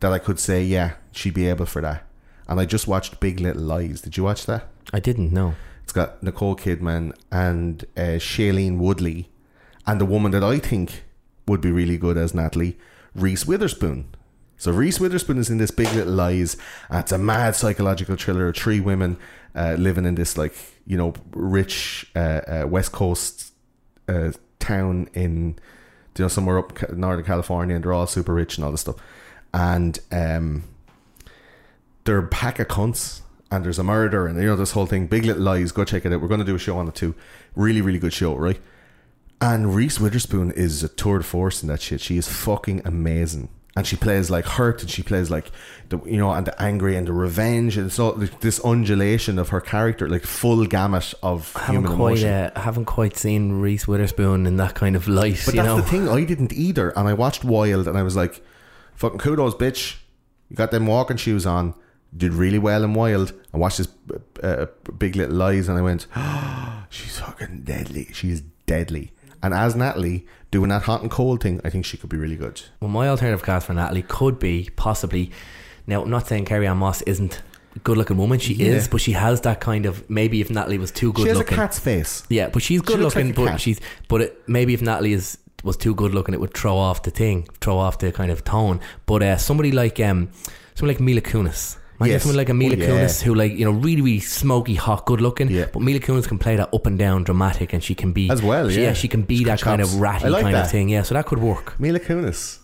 [0.00, 2.04] that I could say, yeah, she'd be able for that.
[2.48, 4.00] And I just watched Big Little Lies.
[4.00, 4.68] Did you watch that?
[4.92, 5.54] I didn't No.
[5.82, 9.30] It's got Nicole Kidman and uh, Shailene Woodley,
[9.86, 11.04] and the woman that I think
[11.46, 12.76] would be really good as Natalie,
[13.14, 14.14] Reese Witherspoon.
[14.58, 16.56] So Reese Witherspoon is in this Big Little Lies.
[16.90, 19.16] And it's a mad psychological thriller of three women
[19.54, 20.54] uh, living in this like
[20.84, 23.52] you know rich uh, uh, West Coast
[24.08, 25.56] uh, town in
[26.16, 28.96] you know somewhere up Northern California, and they're all super rich and all this stuff.
[29.54, 30.64] And um,
[32.04, 35.06] they're a pack of cunts and there's a murder and you know this whole thing.
[35.06, 35.70] Big little lies.
[35.70, 36.20] Go check it out.
[36.20, 37.14] We're going to do a show on it too.
[37.54, 38.60] Really really good show right?
[39.40, 42.00] And Reese Witherspoon is a tour de force in that shit.
[42.00, 45.52] She is fucking amazing and she plays like hurt and she plays like
[45.88, 49.50] the you know and the angry and the revenge and so like, this undulation of
[49.50, 53.52] her character like full gamut of I haven't human quite, uh, I haven't quite seen
[53.60, 55.40] Reese Witherspoon in that kind of light.
[55.46, 58.02] but you that's know, the thing I didn't either and I watched Wild and I
[58.02, 58.42] was like
[58.96, 59.98] fucking kudos bitch.
[60.48, 61.74] You got them walking shoes on
[62.16, 63.32] did really well in Wild.
[63.54, 63.88] I watched this
[64.42, 64.66] uh,
[64.98, 66.08] Big Little Lies and I went
[66.90, 69.12] she's fucking deadly she's deadly
[69.42, 72.36] and as Natalie doing that hot and cold thing I think she could be really
[72.36, 75.30] good well, my alternative cast for Natalie could be possibly.
[75.86, 77.40] Now, I'm not saying Carrie-Anne Moss isn't
[77.74, 78.38] a good-looking woman.
[78.38, 78.72] She Yeah.
[78.72, 81.38] is, but she has that kind of maybe if Natalie was too good she has
[81.38, 81.54] looking.
[81.54, 83.30] a cat's face Yeah, but she's good like looking.
[83.30, 83.60] a but cat.
[83.60, 87.02] she's but it, maybe if Natalie is was too good looking, it would throw off
[87.02, 88.80] the thing, throw off the kind of tone.
[89.06, 90.30] But uh, somebody like um,
[90.74, 91.76] somebody like Mila Kunis.
[92.00, 92.22] Imagine Yes.
[92.22, 92.86] someone like a Mila Oh, yeah.
[92.88, 95.66] Kunis who like you know really really smoky hot good looking Yeah.
[95.72, 98.42] but Mila Kunis can play that up and down dramatic and she can be As
[98.42, 98.92] well, she, yeah.
[98.92, 99.94] she can be She's that got kind chops.
[99.94, 102.58] of ratty like kind of thing yeah so that could work Mila Kunis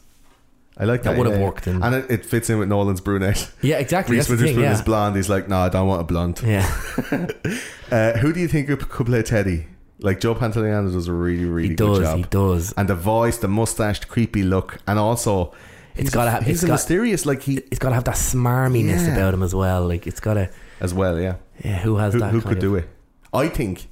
[0.77, 1.19] I like That that.
[1.19, 1.45] would have yeah.
[1.45, 3.49] worked in- and it, it fits in with Nolan's brunette.
[3.63, 4.73] yeah exactly Reese Witherspoon yeah.
[4.73, 5.15] is blonde.
[5.17, 6.41] He's like, no, I don't want a blonde.
[6.45, 6.67] yeah
[7.93, 9.67] Uh, who do you think could play Teddy?
[10.01, 12.17] Like Joe Pantoliano does a really, really he good job.
[12.19, 15.53] he does And the voice, the mustache, the creepy look, and also
[15.95, 18.17] It's he's gotta have- he's it's got- mysterious like he it's got to have that
[18.17, 19.15] smarminess Yeah.
[19.15, 21.21] about him as well like it's got to as well.
[21.21, 22.89] Yeah, yeah who has who, that who could of, do it?
[23.33, 23.89] I think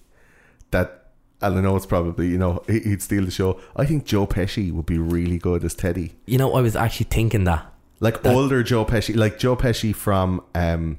[0.70, 0.98] that.
[1.40, 3.60] And I know it's probably you know he- he'd steal the show.
[3.74, 7.06] I think Joe Pesci would be really good as Teddy, you know I was actually
[7.10, 7.66] thinking that
[8.00, 10.98] like That- older Joe Pesci, like Joe Pesci from um,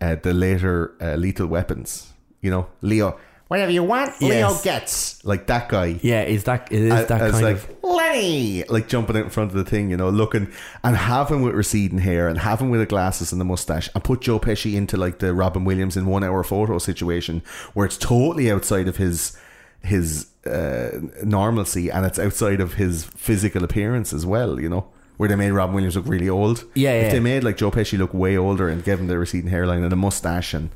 [0.00, 2.12] uh, the later uh, Lethal Weapons.
[2.40, 3.18] You know, Leo.
[3.50, 4.62] Whatever you want, Leo Yes.
[4.62, 5.98] gets like that guy.
[6.02, 9.24] yeah is that it is as, that as kind like of Lenny, like jumping out
[9.24, 10.46] in front of the thing, you know, looking
[10.84, 13.88] and have him with receding hair and have him with the glasses and the mustache,
[13.92, 17.42] and put Joe Pesci into like the Robin Williams in one hour photo situation
[17.74, 19.36] where it's totally outside of his
[19.82, 20.90] his uh,
[21.24, 24.86] normalcy and it's outside of his physical appearance as well, you know.
[25.16, 26.64] Where they made Robin Williams look really old.
[26.74, 27.12] Yeah, If yeah.
[27.12, 29.92] they made like Joe Pesci look way older and gave him the receding hairline and
[29.92, 30.70] a mustache and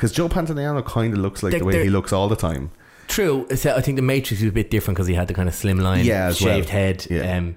[0.00, 2.70] because Joe Pantoliano kind of looks like They- the way he looks all the time.
[3.06, 3.46] True.
[3.54, 5.54] So I think the Matrix was a bit different because he had the kind of
[5.54, 6.54] slim line, Yeah, as well.
[6.54, 7.06] shaved head.
[7.10, 7.36] Yeah.
[7.36, 7.56] Um,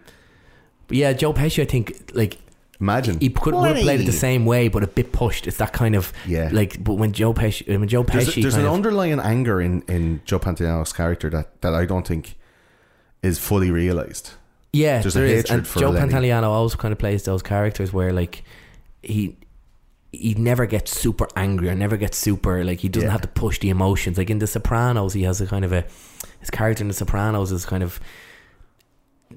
[0.87, 2.39] but yeah, Joe Pesci, I think like
[2.81, 5.47] Imagine he could have played it the same way, but a bit pushed.
[5.47, 6.49] It's that kind of Yeah.
[6.51, 9.83] Like, but when Joe Pesci, when Joe There's, Pesci, there's an of, underlying anger in
[9.87, 12.35] in Joe Pantoliano's character that that I don't think
[13.21, 14.31] is fully realized.
[14.73, 15.43] yeah, there's a there is.
[15.43, 16.11] hatred And for Joe Lenny.
[16.11, 18.43] Pantoliano also kind of plays those characters where like
[19.01, 19.37] he.
[20.13, 23.11] He never gets super angry or never gets super like he doesn't Yeah.
[23.11, 24.17] have to push the emotions.
[24.17, 25.83] Like in The Sopranos, he has a kind of a
[26.39, 27.99] his character in The Sopranos is kind of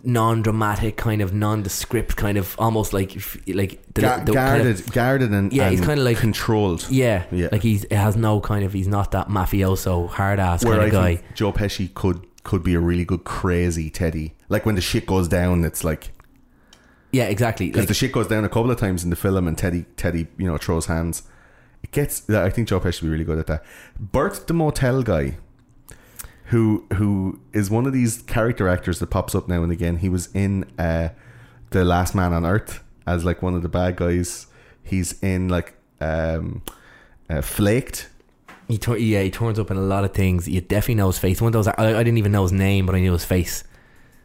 [0.04, 3.14] non-dramatic, kind of nondescript, kind of almost like
[3.48, 6.86] like the, Ga- the kind guarded, of- guarded, and Yeah, he's kinda like- controlled.
[6.90, 7.48] yeah, Yeah.
[7.50, 10.84] like he's it has no kind of he's not that mafioso hard ass kind I
[10.86, 11.14] of guy.
[11.16, 14.34] think Joe Pesci could could be a really good crazy Teddy.
[14.48, 16.10] Like when the shit goes down, it's like
[17.16, 17.66] Yeah, exactly.
[17.66, 19.86] because Like, the shit goes down a couple of times in the film, and Teddy
[19.96, 21.22] Teddy you know throws hands.
[21.82, 22.28] It gets.
[22.28, 23.64] I think Joe Pesci would be really good at that.
[23.98, 25.36] Bert the motel guy,
[26.46, 29.96] who who is one of these character actors that pops up now and again.
[29.98, 31.08] He was in uh,
[31.70, 34.46] the Last Man on Earth as like one of the bad guys.
[34.82, 36.62] He's in like um,
[37.30, 38.08] uh, Flaked.
[38.68, 40.46] he tur- yeah, he turns up in a lot of things.
[40.48, 41.40] You definitely know his face.
[41.40, 43.64] One of those I, I didn't even know his name, but I knew his face.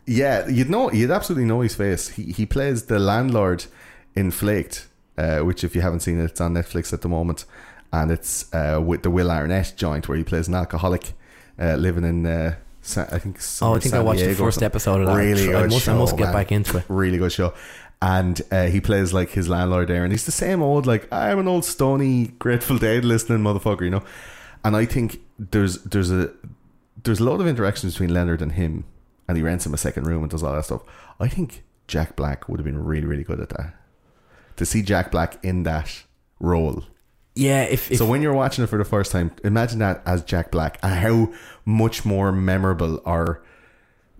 [0.05, 0.91] Yeah, you'd know.
[0.91, 2.09] You'd absolutely know his face.
[2.09, 3.65] He he plays the landlord
[4.15, 4.87] in Flaked,
[5.17, 7.45] uh, which if you haven't seen it, it's on Netflix at the moment,
[7.93, 11.13] and it's uh, with the Will Arnett joint where he plays an alcoholic
[11.59, 12.25] uh, living in.
[12.25, 13.39] Uh, Sa- I think.
[13.61, 15.15] Oh, I think I watched the Diego or first episode of that.
[15.15, 16.33] Really I good must, I must get man.
[16.33, 16.85] back into it.
[16.87, 17.53] Really good show.
[18.01, 21.37] And uh, he plays like his landlord there, and he's the same old like I'm
[21.37, 24.03] an old stony Grateful Dead listening motherfucker, you know.
[24.63, 26.31] And I think there's there's a
[27.03, 28.83] there's a lot of interactions between Leonard and him,
[29.31, 30.83] and he rents him a second room and does all that stuff.
[31.19, 33.73] I think Jack Black would have been really really good at that.
[34.57, 36.03] To see Jack Black in that
[36.39, 36.83] role.
[37.33, 40.21] Yeah, if, if so when you're watching it for the first time, imagine that as
[40.23, 41.33] Jack Black and how
[41.65, 43.41] much more memorable or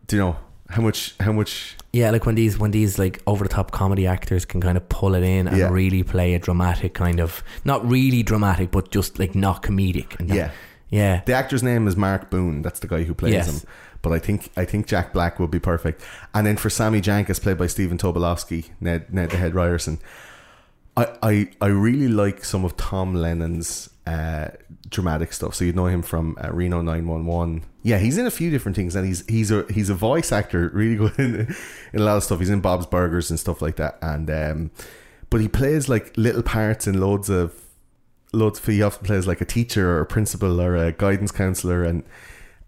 [0.07, 0.38] do you know
[0.70, 4.07] how much how much yeah, like when these when these like over the top comedy
[4.07, 5.70] actors can kind of pull it in and Yeah.
[5.70, 10.18] really play a dramatic kind of not really dramatic, but just like not comedic.
[10.18, 10.51] And that- Yeah.
[10.89, 12.62] yeah, The actor's name is Mark Boone.
[12.62, 13.47] That's the guy who plays Yes.
[13.64, 13.70] him.
[14.02, 16.02] But I think I think Jack Black would be perfect.
[16.34, 19.99] And then for Sammy Jankis, played by Stephen Tobolowsky, Ned Ned the Head Ryerson,
[20.97, 24.49] I, I I really like some of Tom Lennon's uh,
[24.89, 25.56] dramatic stuff.
[25.56, 27.64] So you know him from uh, Reno Nine One One.
[27.84, 30.70] Yeah, he's in a few different things, and he's he's a he's a voice actor,
[30.74, 31.56] really good in,
[31.93, 32.39] in a lot of stuff.
[32.39, 33.97] He's in Bob's Burgers and stuff like that.
[34.02, 34.72] And um,
[35.30, 37.56] but he plays like little parts in loads of
[38.34, 38.60] loads.
[38.60, 42.04] Of, he often plays like a teacher or a principal or a guidance counselor, and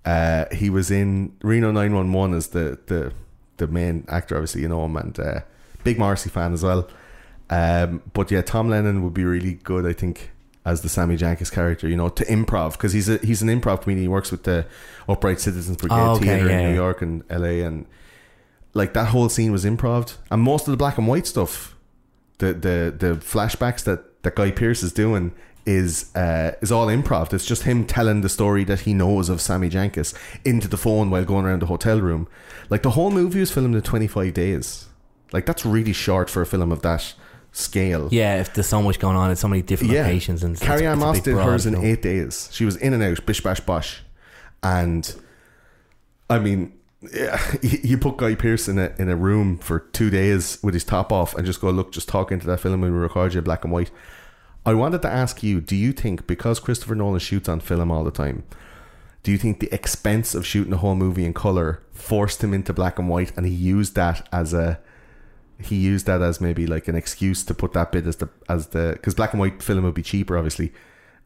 [0.06, 3.14] uh, he was in Reno Nine One One as the the
[3.58, 4.36] the main actor.
[4.36, 5.42] Obviously, you know him, and uh,
[5.84, 6.88] big Morrissey fan as well.
[7.50, 10.32] Um, but yeah, Tom Lennon would be really good, I think,
[10.66, 11.88] as the Sammy Jankis character.
[11.88, 14.04] You know, to improv because he's a he's an improv comedian.
[14.04, 14.66] He works with the
[15.08, 16.76] Upright Citizens Brigade Oh, okay, Theater yeah, in New.
[16.76, 17.62] York and L.A.
[17.62, 17.86] and
[18.74, 21.76] like that whole scene was improv, and most of the black and white stuff,
[22.40, 25.34] the the the flashbacks that that Guy Pearce is doing
[25.66, 27.34] is uh, is all improv.
[27.34, 31.10] It's just him telling the story that he knows of Sammy Jankis into the phone
[31.10, 32.28] while going around the hotel room.
[32.70, 34.88] Like the whole movie was filmed in twenty five days.
[35.32, 37.14] Like that's really short for a film of that
[37.52, 38.10] scale.
[38.12, 38.40] yeah.
[38.42, 40.04] If there's so much going on, it's so many different Yeah.
[40.04, 42.50] locations, and Carrie-Anne Moss did hers in eight days.
[42.52, 44.02] She was in and out, bish bash bosh,
[44.62, 45.16] and
[46.30, 46.74] I mean,
[47.14, 50.74] yeah, you you put Guy Pearce in a in a room for two days with
[50.74, 53.34] his top off and just go look, just talk into that film and we record
[53.34, 53.92] you black and white.
[54.66, 58.04] I wanted to ask you: Do you think because Christopher Nolan shoots on film all
[58.04, 58.44] the time?
[59.24, 62.74] Do you think the expense of shooting a whole movie in color forced him into
[62.74, 64.80] black and white, and he used that as a
[65.62, 68.68] he used that as maybe like an excuse to put that bit as the as
[68.68, 70.74] the because black and white film would be cheaper, obviously,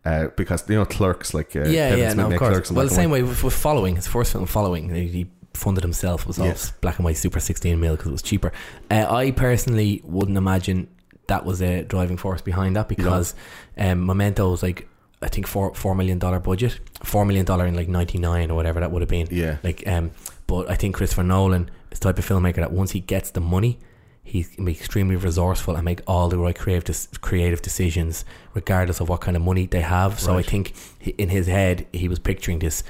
[0.05, 2.71] uh, because you know clerks like uh, yeah, Kevin yeah, Smith no, of course.
[2.71, 6.27] Well, the same way with, with following his first film, following he- he funded himself
[6.27, 6.69] was all Yes.
[6.81, 8.51] black and white super 16 mil because it was cheaper.
[8.91, 10.88] Uh, I personally wouldn't imagine
[11.28, 13.36] that was a driving force behind that because
[13.78, 14.88] um, Memento was like
[15.21, 18.55] I think four four million dollar budget, four million dollar in like ninety nine or
[18.55, 19.28] whatever that would have been.
[19.32, 19.57] Yeah.
[19.63, 20.11] like um,
[20.45, 23.41] but I think Christopher Nolan is the type of filmmaker that once he gets the
[23.41, 23.80] money.
[24.23, 29.07] He can be extremely resourceful and make all the right creative creative decisions, regardless of
[29.07, 30.19] what kind of money they have.
[30.19, 32.84] So I think he, in his head he was picturing this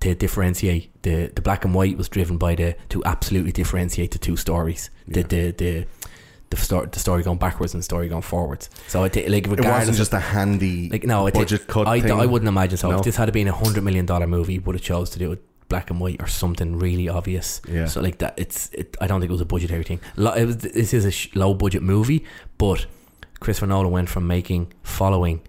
[0.00, 4.18] to differentiate the the black and white was driven by the to absolutely differentiate the
[4.18, 4.90] two stories.
[5.06, 5.22] Yeah.
[5.22, 5.86] the the the
[6.56, 8.70] story, the story going backwards and the story going forwards.
[8.88, 11.86] So I think like It regardless wasn't just a handy like no, I budget cut
[11.86, 12.12] I, thing.
[12.12, 12.90] I wouldn't imagine so.
[12.90, 12.98] No.
[12.98, 15.42] If this had been a hundred million dollar movie, would have chose to do it
[15.68, 17.60] black and white or something really obvious.
[17.68, 17.86] Yeah.
[17.86, 18.70] So like that, it's.
[18.72, 20.00] It, I don't think it was a budgetary thing.
[20.16, 22.24] It was, this is a sh- low budget movie,
[22.58, 22.86] but
[23.38, 25.42] Christopher Nolan went from making following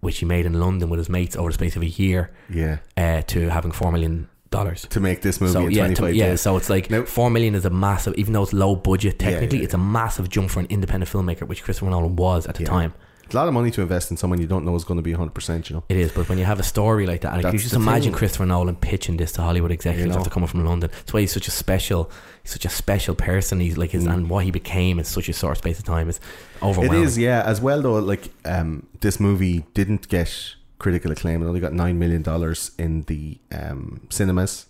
[0.00, 2.78] which he made in London with his mates over the space of a year, Yeah.
[2.96, 4.86] uh, to having four million dollars.
[4.90, 6.28] To make this movie So in yeah, 25 to, yeah.
[6.30, 6.40] days.
[6.40, 9.18] So it's like Now- four million is a massive, even though it's low budget.
[9.18, 12.56] Technically, yeah, it's a massive jump for an independent filmmaker, which Christopher Nolan was at
[12.56, 12.68] the Yeah.
[12.68, 12.94] time.
[13.24, 15.04] It's a lot of money to invest in someone you don't know is going to
[15.04, 15.84] be 100%, you know.
[15.88, 18.18] It is, but when you have a story like that, like you just imagine thing.
[18.18, 20.18] Christopher Nolan pitching this to Hollywood executives You know.
[20.18, 20.90] after coming from London.
[20.92, 22.10] That's why he's such a special,
[22.42, 23.60] he's such a special person.
[23.60, 26.18] He's like his and what he became in such a short space of time is
[26.60, 26.70] Mm.
[26.70, 27.04] Overwhelming.
[27.04, 27.44] is, yeah.
[27.46, 31.42] As well, though, like um, this movie didn't get critical acclaim.
[31.42, 34.66] It only got nine million dollars in the um, cinemas,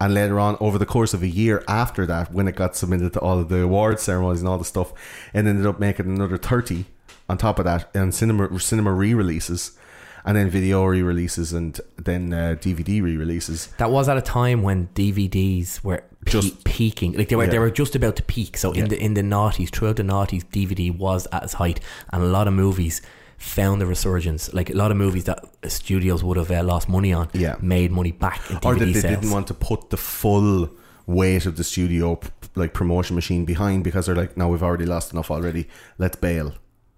[0.00, 3.12] and later on, over the course of a year after that, when it got submitted
[3.12, 4.92] to all of the award ceremonies and all the stuff,
[5.32, 6.86] it ended up making another thirty
[7.28, 9.78] on top of that in cinema cinema re-releases,
[10.24, 13.68] and then video re-releases, and then uh, DVD re-releases.
[13.78, 17.12] That was at a time when DVDs were pe- Just- peaking.
[17.12, 18.56] Like they were, they were just about to peak.
[18.56, 18.86] So in Yeah.
[18.88, 21.80] the in the noughties, throughout the noughties, DVD was at its height,
[22.12, 23.00] and a lot of movies
[23.40, 24.52] found a resurgence.
[24.54, 27.56] Like a lot of movies that studios would have uh, lost money on, Yeah.
[27.60, 29.16] made money back or that they sales.
[29.16, 30.70] didn't want to put the full
[31.06, 34.84] weight of the studio p- like promotion machine behind because they're like, no, we've already
[34.86, 35.66] lost enough already.
[35.98, 36.54] Let's bail.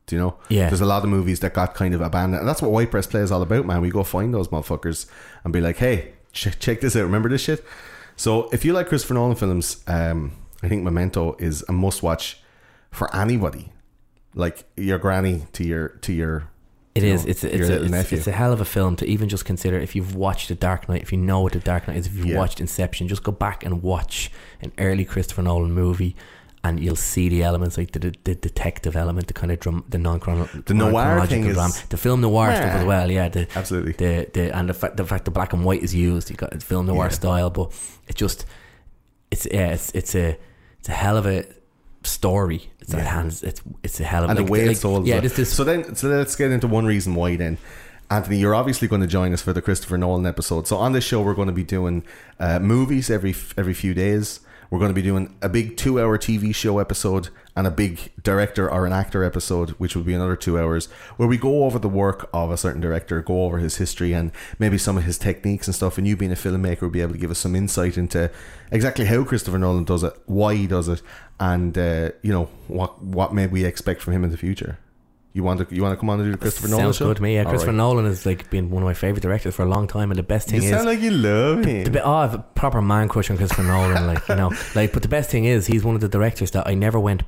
[0.07, 0.37] Do you know?
[0.49, 0.69] Yeah.
[0.69, 3.07] There's a lot of movies that got kind of abandoned, and that's what White Press
[3.07, 3.81] Play is all about, man.
[3.81, 5.07] We go find those motherfuckers
[5.45, 7.05] and be like, hey, ch- check this out.
[7.05, 7.65] Remember this shit?
[8.17, 10.33] So if you like Christopher Nolan films, um,
[10.63, 12.41] I think Memento is a must-watch
[12.91, 13.73] for anybody,
[14.35, 16.49] like your granny to your to your.
[16.95, 17.25] It you is.
[17.25, 18.19] know, It's it's a, it's, nephew.
[18.19, 19.79] it's a hell of a film to even just consider.
[19.79, 22.15] If you've watched The Dark Knight, if you know what The Dark Knight is, if
[22.15, 22.37] you've Yeah.
[22.39, 24.31] watched Inception, just go back and watch
[24.61, 26.15] an early Christopher Nolan movie,
[26.63, 29.85] and you'll see the elements like the, the, the detective element, the kind of drum,
[29.89, 30.19] the non
[30.67, 33.11] The noir thing is- drama, the film noir stuff as well.
[33.11, 33.93] Yeah, the Absolutely.
[33.93, 36.29] the, the and the fact the fact the black and white is used.
[36.29, 37.11] You got film noir Yeah.
[37.11, 37.73] style, but
[38.07, 38.45] it just
[39.31, 40.37] it's yeah, it's it's a
[40.79, 41.47] it's a hell of a
[42.05, 42.71] story.
[42.81, 43.05] It's a Yeah.
[43.05, 43.43] hands.
[43.43, 45.07] It's it's a hell of and like, the way like, it's sold.
[45.07, 45.23] Yeah, well.
[45.23, 47.59] this is so then, so let's get into one reason why then.
[48.11, 50.67] Anthony, you're obviously going to join us for the Christopher Nolan episode.
[50.67, 52.05] So on this show, we're going to be doing
[52.39, 54.41] uh, movies every every few days.
[54.69, 58.71] We're going to be doing a big two-hour TV show episode and a big director
[58.71, 60.87] or an actor episode, which will be another two hours,
[61.19, 64.33] where we go over the work of a certain director, go over his history and
[64.59, 65.99] maybe some of his techniques and stuff.
[65.99, 68.31] And you being a filmmaker will be able to give us some insight into
[68.71, 71.03] exactly how Christopher Nolan does it, why he does it,
[71.43, 74.79] and uh, you know what what may we expect from him in the future.
[75.33, 77.17] You want to you want to come on and do the Christopher Nolan Sounds good
[77.17, 77.35] to me.
[77.35, 77.77] Yeah, All Christopher right.
[77.79, 80.23] Nolan has like been one of my favorite directors for a long time, and the
[80.23, 81.85] best You thing is sound like you love him.
[81.85, 82.03] the bit.
[82.05, 84.07] Oh, I have a proper man crush on Christopher Nolan.
[84.07, 86.67] Like you know, like but the best thing is he's one of the directors that
[86.69, 87.23] I never went.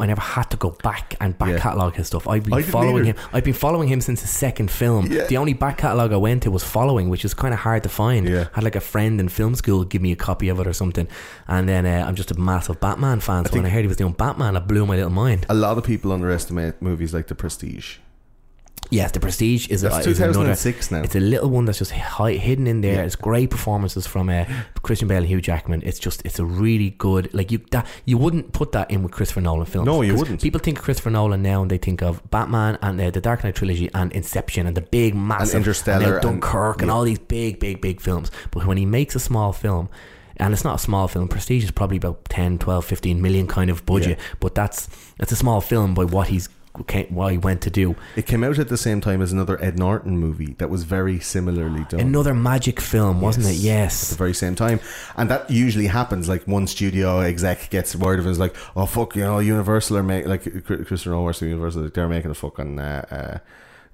[0.00, 1.58] I never had to go back and back Yeah.
[1.58, 2.26] catalog his stuff.
[2.26, 3.18] I've been following either.
[3.20, 3.28] him.
[3.32, 5.06] I've been following him since his second film.
[5.10, 5.26] Yeah.
[5.26, 7.88] The only back catalog I went to was following, which is kind of hard to
[7.88, 8.28] find.
[8.28, 8.46] Yeah.
[8.52, 10.72] I had like a friend in film school give me a copy of it or
[10.72, 11.06] something,
[11.48, 13.44] and then uh, I'm just a massive Batman fan.
[13.46, 15.46] So when I heard he was doing Batman, it blew my little mind.
[15.48, 17.98] a lot of people underestimate movies like The Prestige.
[18.90, 20.44] Yes, The Prestige is, That's a, is another.
[20.44, 21.02] now.
[21.02, 22.94] It's a little one that's just hi- hidden in there.
[22.96, 23.02] Yeah.
[23.02, 24.44] It's great performances from uh,
[24.82, 25.82] Christian Bale and Hugh Jackman.
[25.84, 29.12] It's just it's a really good like you that you wouldn't put that in with
[29.12, 29.86] Christopher Nolan films.
[29.86, 30.42] No, you wouldn't.
[30.42, 33.44] People think of Christopher Nolan now and they think of Batman and uh, the Dark
[33.44, 36.94] Knight trilogy and Inception and the big massive Interstellar now and- Dunkirk and, yeah.
[36.94, 38.30] all these big big big films.
[38.50, 39.88] But when he makes a small film.
[40.36, 41.28] And it's not a small film.
[41.28, 44.16] Prestige is probably about 10, 12, 15 million kind of budget.
[44.18, 44.24] Yeah.
[44.40, 44.88] But that's
[45.18, 46.48] that's a small film by what he's
[47.10, 47.96] what he went to do.
[48.16, 51.20] It came out at the same time as another Ed Norton movie that was very
[51.20, 52.00] similarly done.
[52.00, 53.54] Another magic film, wasn't it?
[53.54, 54.04] Yes.
[54.04, 54.80] At the very same time.
[55.16, 56.28] And that usually happens.
[56.28, 59.98] Like one studio exec gets word of it, is like, oh fuck, you know, Universal
[59.98, 61.90] are making like Chris- Christopher Nolan Universal.
[61.90, 62.78] They're making a fucking.
[62.78, 63.38] Uh, uh,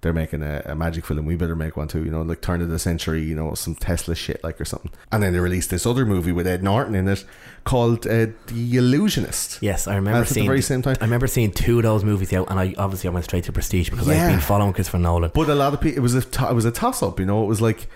[0.02, 1.24] they're making a, a magic film.
[1.24, 2.04] We better make one too.
[2.04, 3.22] You know, like turn of the century.
[3.22, 4.90] You know, some Tesla shit like or something.
[5.10, 7.24] And then they released this other movie with Ed Norton in it
[7.64, 9.58] called uh, The Illusionist.
[9.62, 10.96] Yes, I remember At the very same time.
[11.00, 13.52] I remember seeing two of those movies out, and I obviously I went straight to
[13.52, 14.24] Prestige because Yeah.
[14.24, 15.30] I've been following Christopher Nolan.
[15.34, 16.18] But a lot of people, it was a
[16.48, 17.18] it was a toss up.
[17.18, 17.88] You know, it was like.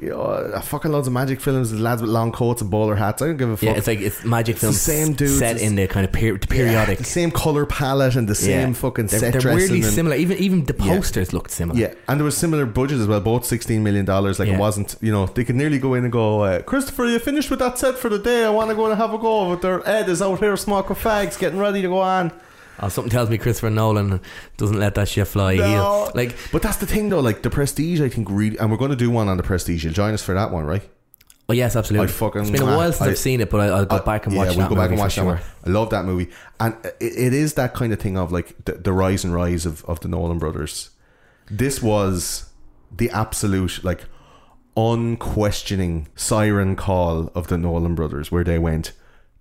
[0.00, 3.20] You know, fucking loads of magic films, with lads with long coats and bowler hats.
[3.20, 3.64] I don't give a fuck.
[3.64, 6.12] yeah, it's like it's magic It's the films same dudes, set in the kind of
[6.12, 6.98] per- the periodic.
[6.98, 8.74] the same color palette and the same Yeah.
[8.74, 10.14] fucking they're, set they're weirdly similar.
[10.14, 10.94] Even even the Yeah.
[10.94, 11.80] posters looked similar.
[11.80, 13.18] Yeah, and there was similar budgets as well.
[13.20, 14.38] Both sixteen million dollars.
[14.38, 14.54] Like Yeah.
[14.54, 17.50] it wasn't, you know, they could nearly go in and go, uh, Christopher, you finished
[17.50, 18.44] with that set for the day.
[18.44, 19.48] I want to go and have a go.
[19.50, 22.30] But their Ed is out here smoking fags, getting ready to go on.
[22.80, 24.20] Oh, something tells me Christopher Nolan
[24.56, 25.56] doesn't let that shit fly.
[25.56, 25.64] No.
[25.68, 27.20] He'll- like But that's the thing, though.
[27.20, 29.84] Like the Prestige, I think really, and we're going to do one on the Prestige.
[29.84, 30.82] You'll join us for that one, right?
[31.50, 32.08] oh yes, absolutely.
[32.08, 33.96] I fucking- it's been a while since I- I've seen it, but I, I'll go
[33.96, 34.48] Uh, back and watch.
[34.48, 35.32] yeah, we'll that go back and watch that sure.
[35.36, 35.40] one.
[35.66, 36.28] I love that movie,
[36.60, 39.64] and it, it is that kind of thing of like the, the rise and rise
[39.64, 40.90] of, of the Nolan brothers.
[41.50, 42.50] This was
[42.94, 44.04] the absolute like
[44.76, 48.92] unquestioning siren call of the Nolan brothers, where they went,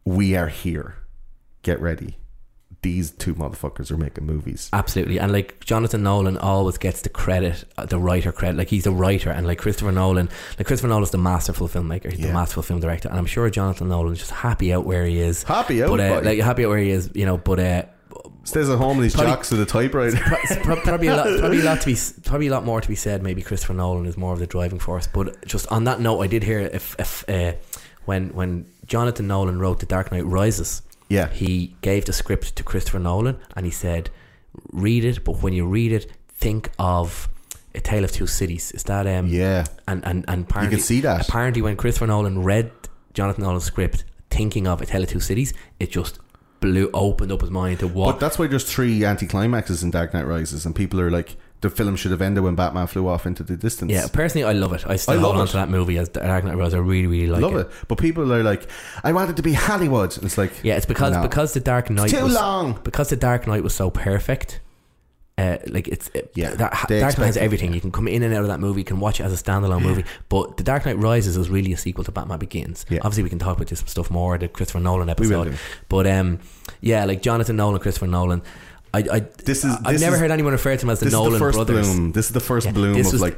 [0.06, 0.96] "We are here,
[1.62, 2.16] get ready."
[2.84, 4.70] These two motherfuckers are making movies.
[4.72, 8.58] Absolutely, and like Jonathan Nolan always gets the credit, uh, the writer credit.
[8.58, 12.10] Like he's a writer, and like Christopher Nolan, like Christopher Nolan's the masterful filmmaker.
[12.12, 12.28] He's Yeah.
[12.28, 15.44] the masterful film director, and I'm sure Jonathan Nolan's just happy out where he is.
[15.44, 17.38] Happy out, but uh, like happy out where he is, you know.
[17.38, 17.84] But uh,
[18.44, 20.18] Stays at home and he's Probably- jocks with a typewriter.
[20.64, 23.22] probably a lot, probably a lot to be, probably a lot more to be said.
[23.22, 25.06] Maybe Christopher Nolan is more of the driving force.
[25.08, 27.54] But just on that note, I did hear if if uh,
[28.06, 31.28] when when Jonathan Nolan wrote The Dark Knight Rises, Yeah.
[31.30, 34.10] he gave the script to Christopher Nolan and he said,
[34.72, 37.30] "Read it, but when you read it, think of."
[37.76, 38.72] A Tale of Two Cities.
[38.72, 39.66] Is that um Yeah.
[39.88, 41.28] and and and apparently, You can see that.
[41.30, 42.72] Apparently, when Christopher Nolan read
[43.14, 46.18] Jonathan Nolan's script, thinking of A Tale of Two Cities, it just
[46.60, 50.12] blew opened up his mind to what But that's why there's three anticlimaxes in Dark
[50.16, 53.26] Knight Rises, and people are like, the film should have ended when Batman flew off
[53.26, 53.92] into the distance.
[53.92, 54.84] Yeah, personally, I love it.
[54.88, 56.76] I still I hold love on to that movie as Dark Knight Rises.
[56.76, 57.62] I really, really like love it.
[57.68, 57.72] it.
[57.88, 58.70] But people are like,
[59.04, 60.16] I want it to be Hollywood.
[60.16, 61.22] And it's like, Yeah, it's because no.
[61.24, 62.80] because the Dark Knight too was, long.
[62.84, 64.60] because the Dark Knight was so perfect.
[65.40, 67.70] Uh, like it's it, Yeah, that, Dark Knight has it, everything.
[67.70, 67.76] yeah.
[67.76, 68.82] You can come in and out of that movie.
[68.82, 70.04] You can watch it as a standalone movie.
[70.30, 72.86] But the Dark Knight Rises is really a sequel to Batman Begins.
[72.90, 73.00] Yeah.
[73.00, 75.58] Obviously, we can talk about this stuff more the Christopher Nolan episode.
[75.90, 76.40] But um,
[76.82, 78.42] yeah, like Jonathan Nolan, Christopher Nolan.
[78.98, 81.06] I, I This is- I've this never is- heard anyone refer to him as the
[81.06, 81.88] This Nolan is the first brothers.
[81.96, 82.12] bloom.
[82.12, 83.38] This is the first Yeah, bloom this of was- like,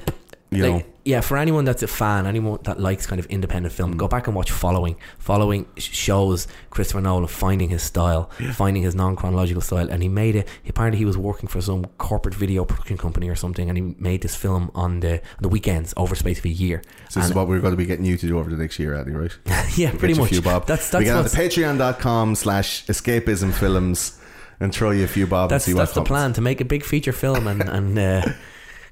[0.52, 3.72] you like, know, yeah, for anyone that's a fan, anyone that likes kind of independent
[3.72, 3.78] Mm.
[3.78, 4.96] film, go back and watch Following.
[5.20, 10.36] Following shows Christopher Nolan finding his style, finding his non chronological style, and he made
[10.36, 10.48] it.
[10.68, 14.22] Apparently, he was working for some corporate video production company or something, and he made
[14.24, 16.82] this film on the on the weekends over the space of a year.
[17.10, 18.80] so this is what we're going to be getting you to do over the next
[18.80, 19.32] year, Addy, right?
[19.78, 20.30] yeah, We'll pretty you much.
[20.32, 20.66] few bob.
[20.66, 24.19] That's we that's get on patreon.com slash escapism films
[24.60, 26.60] and throw you a few bob that's and see what that's the plan to make
[26.62, 28.22] a big feature film and and uh,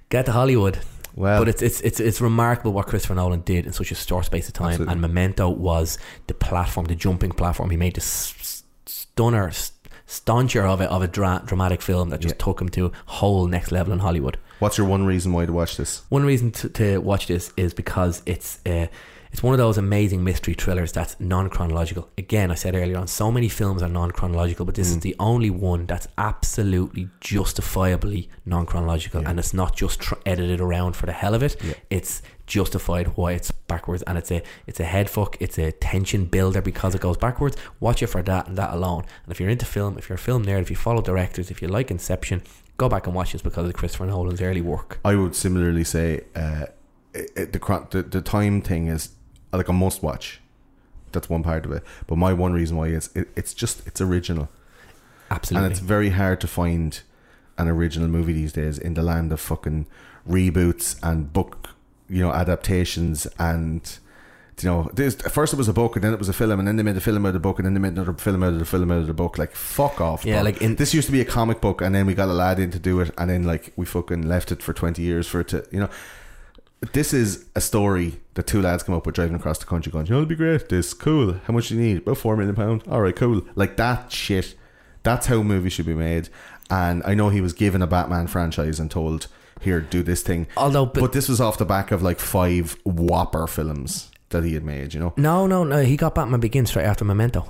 [0.09, 0.79] get to Hollywood.
[1.15, 4.25] Well, but it's it's it's it's remarkable what Christopher Nolan did in such a short
[4.25, 4.67] space of time.
[4.73, 4.91] Absolutely.
[4.91, 5.97] And Memento was
[6.27, 7.71] the platform, the jumping platform.
[7.71, 9.51] He made this stunner,
[10.05, 12.45] stauncher of a of a dra- dramatic film that just Yeah.
[12.45, 14.37] took him to a whole next level in Hollywood.
[14.59, 16.03] what's your one reason why to watch this?
[16.09, 18.87] One reason to, to watch this is because it's uh,
[19.31, 22.09] it's one of those amazing mystery thrillers that's non chronological.
[22.17, 24.77] Again, I said earlier on, so many films are non chronological, but Mm.
[24.77, 30.15] this is the only one that's absolutely justifiably non chronological, and it's not just tr-
[30.25, 31.55] edited around for the hell of it.
[31.63, 31.73] Yeah.
[31.89, 35.35] It's justified why it's backwards, and it's a it's a head fuck.
[35.39, 37.57] It's a tension builder because it goes backwards.
[37.79, 39.03] Watch it for that and that alone.
[39.23, 41.61] And if you're into film, if you're a film nerd, if you follow directors, if
[41.61, 42.41] you like Inception.
[42.77, 44.99] Go back and watch this because of Christopher Nolan's early work.
[45.03, 46.65] I would similarly say uh,
[47.13, 47.59] it, it- the,
[47.89, 49.09] the the time thing is
[49.51, 50.41] like a must watch.
[51.11, 51.83] That's one part of it.
[52.05, 54.49] But my one reason why is it, it's just it's original.
[55.31, 55.65] Absolutely.
[55.65, 57.01] And it's very hard to find
[57.57, 59.87] an original movie these days in the land of fucking
[60.29, 61.69] reboots and book,
[62.09, 63.99] you know, adaptations and
[64.61, 66.67] you know, this, first it was a book and then it was a film and
[66.67, 68.41] then they made a film out of the book and then they made another film
[68.41, 69.37] out of the film out of the book.
[69.37, 70.25] Like fuck off.
[70.25, 70.43] Yeah, bro.
[70.43, 72.59] like in- this used to be a comic book and then we got a lad
[72.59, 75.41] in to do it and then like we fucking left it for twenty years for
[75.41, 75.89] it to you know.
[76.93, 80.05] This is a story that two lads come up with driving across the country going,
[80.05, 81.33] you know, it'll be great, this, cool.
[81.45, 81.97] How much do you need?
[81.97, 82.87] About four million pounds.
[82.87, 83.41] Alright, cool.
[83.55, 84.55] Like that shit.
[85.03, 86.29] That's how movies should be made.
[86.69, 89.27] And I know he was given a Batman franchise and told,
[89.61, 90.45] here, do this thing.
[90.55, 94.53] Although, But, but, this was off the back of like five whopper films that he
[94.53, 95.13] had made, you know?
[95.17, 95.83] no, no, no.
[95.83, 97.49] He got Batman Begins straight after Memento.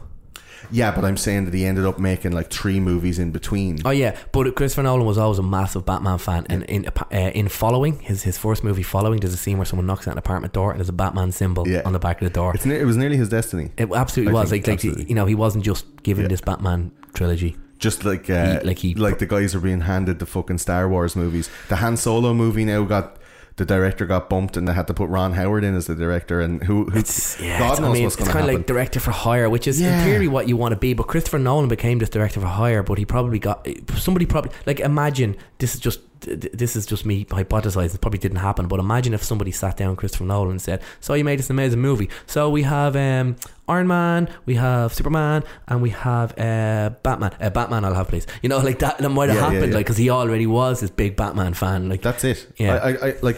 [0.72, 3.80] Yeah, but I'm saying that he ended up making like three movies in between.
[3.86, 7.47] Oh yeah, but Christopher Nolan was always a massive Batman fan, and in uh, in
[7.47, 10.53] Following his his first movie, Following, there's a scene where someone knocks at an apartment
[10.53, 11.82] door and there's a Batman symbol Yeah.
[11.86, 12.53] on the back of the door.
[12.55, 13.72] It's ne- it was nearly his destiny.
[13.78, 15.05] It absolutely I was think like like absolutely.
[15.10, 16.30] you know he wasn't just given Yeah.
[16.30, 17.55] this Batman trilogy.
[17.80, 20.89] Just like uh, He- like he- like the guys are being handed the fucking Star
[20.89, 21.49] Wars movies.
[21.70, 23.18] The Han Solo movie now got
[23.58, 26.39] the director got bumped and they had to put Ron Howard in as the director
[26.41, 28.45] and who, who It's yeah, God it's, knows I mean, what's it's going to happen.
[28.47, 29.99] kind of like director for hire, which is Yeah.
[29.99, 30.93] in theory what you want to be.
[30.93, 34.80] But Christopher Nolan became this director for hire, but he probably got somebody probably like
[34.80, 37.95] imagine this is just this is just me hypothesizing.
[37.95, 41.13] It probably didn't happen, but imagine if somebody sat down Christopher Nolan and said, "So
[41.13, 42.09] you made this amazing movie.
[42.26, 43.36] So we have um,
[43.68, 47.36] Iron Man, we have Superman, and we have uh, Batman.
[47.39, 48.28] Uh, Batman, I'll have please.
[48.41, 48.97] You know, like that.
[48.99, 49.78] That might have Yeah, yeah, happened, yeah.
[49.78, 51.89] like because he already was this big Batman fan.
[51.89, 52.47] Like That's it.
[52.57, 52.76] Yeah.
[52.76, 53.38] I, I, I like.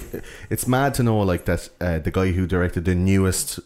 [0.50, 1.70] It's mad to know like that.
[1.82, 3.60] Uh, the guy who directed the newest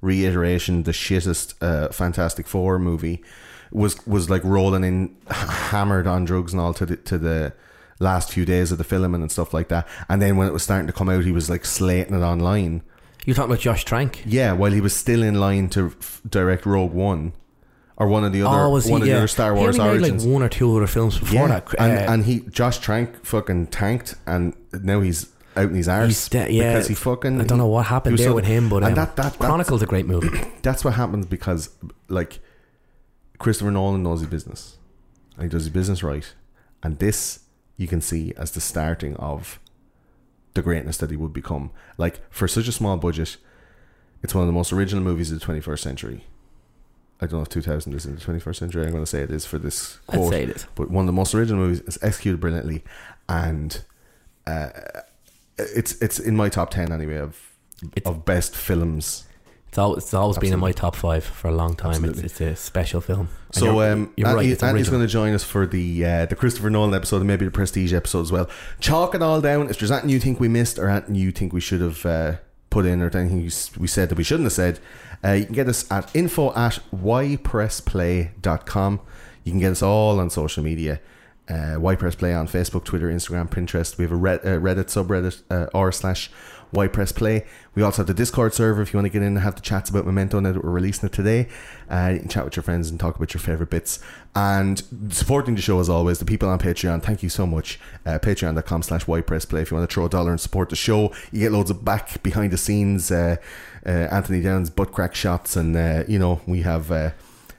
[0.00, 3.22] reiteration, the shittest uh, Fantastic Four movie,
[3.70, 7.52] was was like rolling in, hammered on drugs and all to the to the
[8.02, 9.86] last few days of the filming and stuff like that.
[10.08, 12.82] And then when it was starting to come out, he was like slating it online.
[13.24, 14.22] you're talking about Josh Trank.
[14.26, 17.32] Yeah, while he was still in line to f- direct Rogue One.
[17.96, 18.90] Or one of the other, oh, was he?
[18.92, 19.14] one of yeah.
[19.14, 20.24] the other Star He Wars only made origins.
[20.24, 21.74] like one or two other films before Yeah, that.
[21.78, 26.28] and, Uh, and he Josh Trank fucking tanked, and now he's out in his arse
[26.28, 27.40] de- yeah, because he fucking.
[27.40, 29.38] I don't know what happened there so- with him, but um, and that, that, that
[29.38, 30.30] Chronicle's a great movie.
[30.62, 31.68] that's what happens because
[32.08, 32.40] like
[33.38, 34.78] Christopher Nolan knows his business,
[35.36, 36.32] and he does his business right.
[36.82, 37.40] And this
[37.76, 39.58] you can see as the starting of
[40.54, 41.70] the greatness that he would become.
[41.98, 43.36] Like for such a small budget,
[44.22, 46.24] it's one of the most original movies of the 21st century.
[47.20, 48.84] I don't know if 2000 is in the 21st century.
[48.84, 50.32] I'm going to say it is for this I'd quote.
[50.32, 50.66] say it is.
[50.74, 52.82] But one of the most original movies is executed brilliantly,
[53.28, 53.82] and
[54.46, 54.70] uh,
[55.56, 57.40] it's it's in my top ten anyway of
[57.96, 59.24] It's- of best films.
[59.72, 62.04] It's always, it's always been in my top five for a long time.
[62.04, 63.30] It's, it's a special film.
[63.46, 64.28] And So you're, um, you're.
[64.28, 67.26] Andy- It's Andy's going to join us for the uh, the Christopher Nolan episode and
[67.26, 68.50] maybe the Prestige episode as well.
[68.80, 69.70] Chalk it all down.
[69.70, 72.32] If there's anything you think we missed or anything you think we should have uh,
[72.68, 74.78] put in or anything we said that we shouldn't have said,
[75.24, 79.00] uh, you can get us at info at ypressplay.com.
[79.44, 81.00] You can get us all on social media.
[81.48, 83.96] Uh, ypressplay on Facebook, Twitter, Instagram, Pinterest.
[83.98, 86.30] We have a uh, Reddit subreddit uh, r slash
[86.72, 87.46] ypressplay.
[87.74, 89.60] We also have the Discord server if you want to get in and have the
[89.60, 91.48] chats about Memento now that we're releasing it today.
[91.90, 93.98] Uh, you can chat with your friends and talk about your favourite bits.
[94.34, 97.78] And supporting the show as always, the people on Patreon, thank you so much.
[98.04, 99.62] Uh, Patreon.com slash ypressplay.
[99.62, 101.84] If you want to throw a dollar and support the show, you get loads of
[101.84, 103.36] back behind the scenes uh,
[103.84, 107.10] uh, Anthony Downs butt crack shots and uh, you know, we have uh,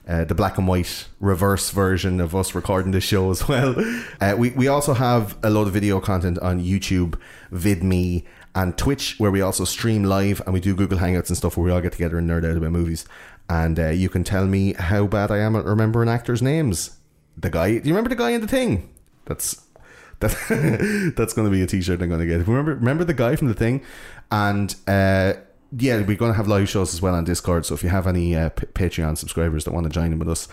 [0.06, 3.74] uh, the black and white reverse version of us recording the show as well.
[4.20, 7.18] Uh, we, we also have a lot of video content on YouTube,
[7.52, 8.24] VidMe,
[8.54, 11.64] and Twitch, where we also stream live and we do Google Hangouts and stuff where
[11.64, 13.04] we all get together and nerd out about movies.
[13.48, 16.96] And uh, you can tell me how bad I am at remembering actors' names.
[17.36, 18.90] The guy, do you remember the guy in the thing?
[19.26, 19.60] That's
[20.20, 22.46] that, that's going to be a t-shirt I'm going to get.
[22.46, 23.82] Remember, remember the guy from the thing,
[24.30, 25.34] and uh,
[25.76, 27.66] yeah, we're going to have live shows as well on Discord.
[27.66, 30.28] So if you have any uh, P- Patreon subscribers that want to join in with
[30.28, 30.48] us,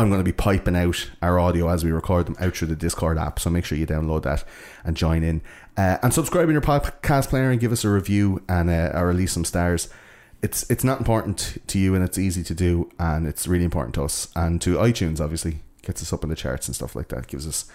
[0.00, 2.74] I'm going to be piping out our audio as we record them out through the
[2.74, 3.38] Discord app.
[3.38, 4.44] So make sure you download that
[4.82, 5.42] and join in,
[5.76, 9.08] uh, and subscribe in your podcast player and give us a review and uh, or
[9.08, 9.90] release some stars.
[10.40, 13.94] It's it's not important to you and it's easy to do and it's really important
[13.96, 17.08] to us and to iTunes obviously gets us up in the charts and stuff like
[17.08, 17.70] that gives us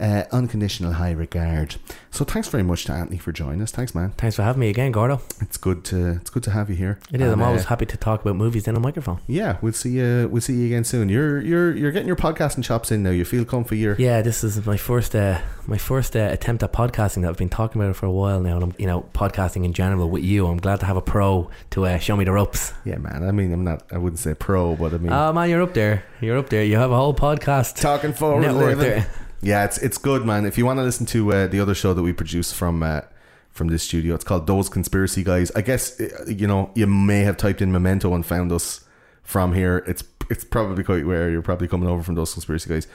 [0.00, 1.76] uh, unconditional high regard.
[2.10, 3.70] So thanks very much to Anthony for joining us.
[3.72, 4.10] Thanks, man.
[4.18, 5.20] Thanks for having me again, Gordo.
[5.40, 6.98] It's good to it's good to have you here.
[7.12, 7.26] It is.
[7.26, 9.20] I'm And, uh, always happy to talk about movies in a microphone.
[9.26, 10.28] yeah, we'll see you.
[10.30, 11.08] We'll see you again soon.
[11.08, 13.10] You're you're you're getting your podcasting chops in now.
[13.10, 13.78] You feel comfy.
[13.78, 17.22] You're Yeah, this is my first uh, my first uh, attempt at podcasting.
[17.22, 19.64] That I've been talking about it for a while now, and I'm you know podcasting
[19.64, 20.46] in general with you.
[20.46, 22.72] I'm glad to have a pro to uh, show me the ropes.
[22.84, 23.22] yeah, man.
[23.26, 23.82] I mean, I'm not.
[23.92, 26.04] I wouldn't say pro, but I mean, Oh man, you're up there.
[26.20, 26.64] You're up there.
[26.64, 28.42] You have a whole podcast talking forward.
[28.42, 29.10] network there.
[29.44, 30.46] Yeah, it's it's good, man.
[30.46, 33.02] If you want to listen to uh, the other show that we produce from uh,
[33.50, 35.50] from this studio, it's called Those Conspiracy Guys.
[35.54, 38.86] I guess uh, you know you may have typed in Memento and found us
[39.22, 39.84] from here.
[39.86, 42.86] It's it's probably quite where you're probably coming over from Those Conspiracy Guys.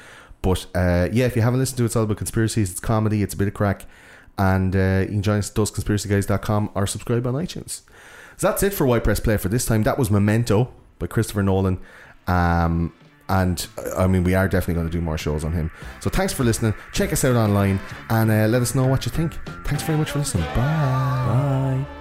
[0.42, 2.72] But uh, yeah, if you haven't listened to it, it's all about conspiracies.
[2.72, 3.22] It's comedy.
[3.22, 3.86] It's a bit of crack,
[4.40, 7.82] and uh, you can join us at thoseconspiracyguys.com or subscribe on iTunes.
[8.38, 9.84] So that's it for Why Press Play for this time.
[9.84, 11.80] That was Memento by Christopher Nolan.
[12.26, 12.94] Um,
[13.30, 13.66] and
[13.96, 15.72] I mean, we are definitely going to do more shows on him.
[16.02, 16.74] So thanks for listening.
[16.92, 19.38] Check us out online and uh, let us know what you think.
[19.66, 20.46] Thanks very much for listening.
[20.56, 21.86] Bye.
[21.86, 21.99] Bye.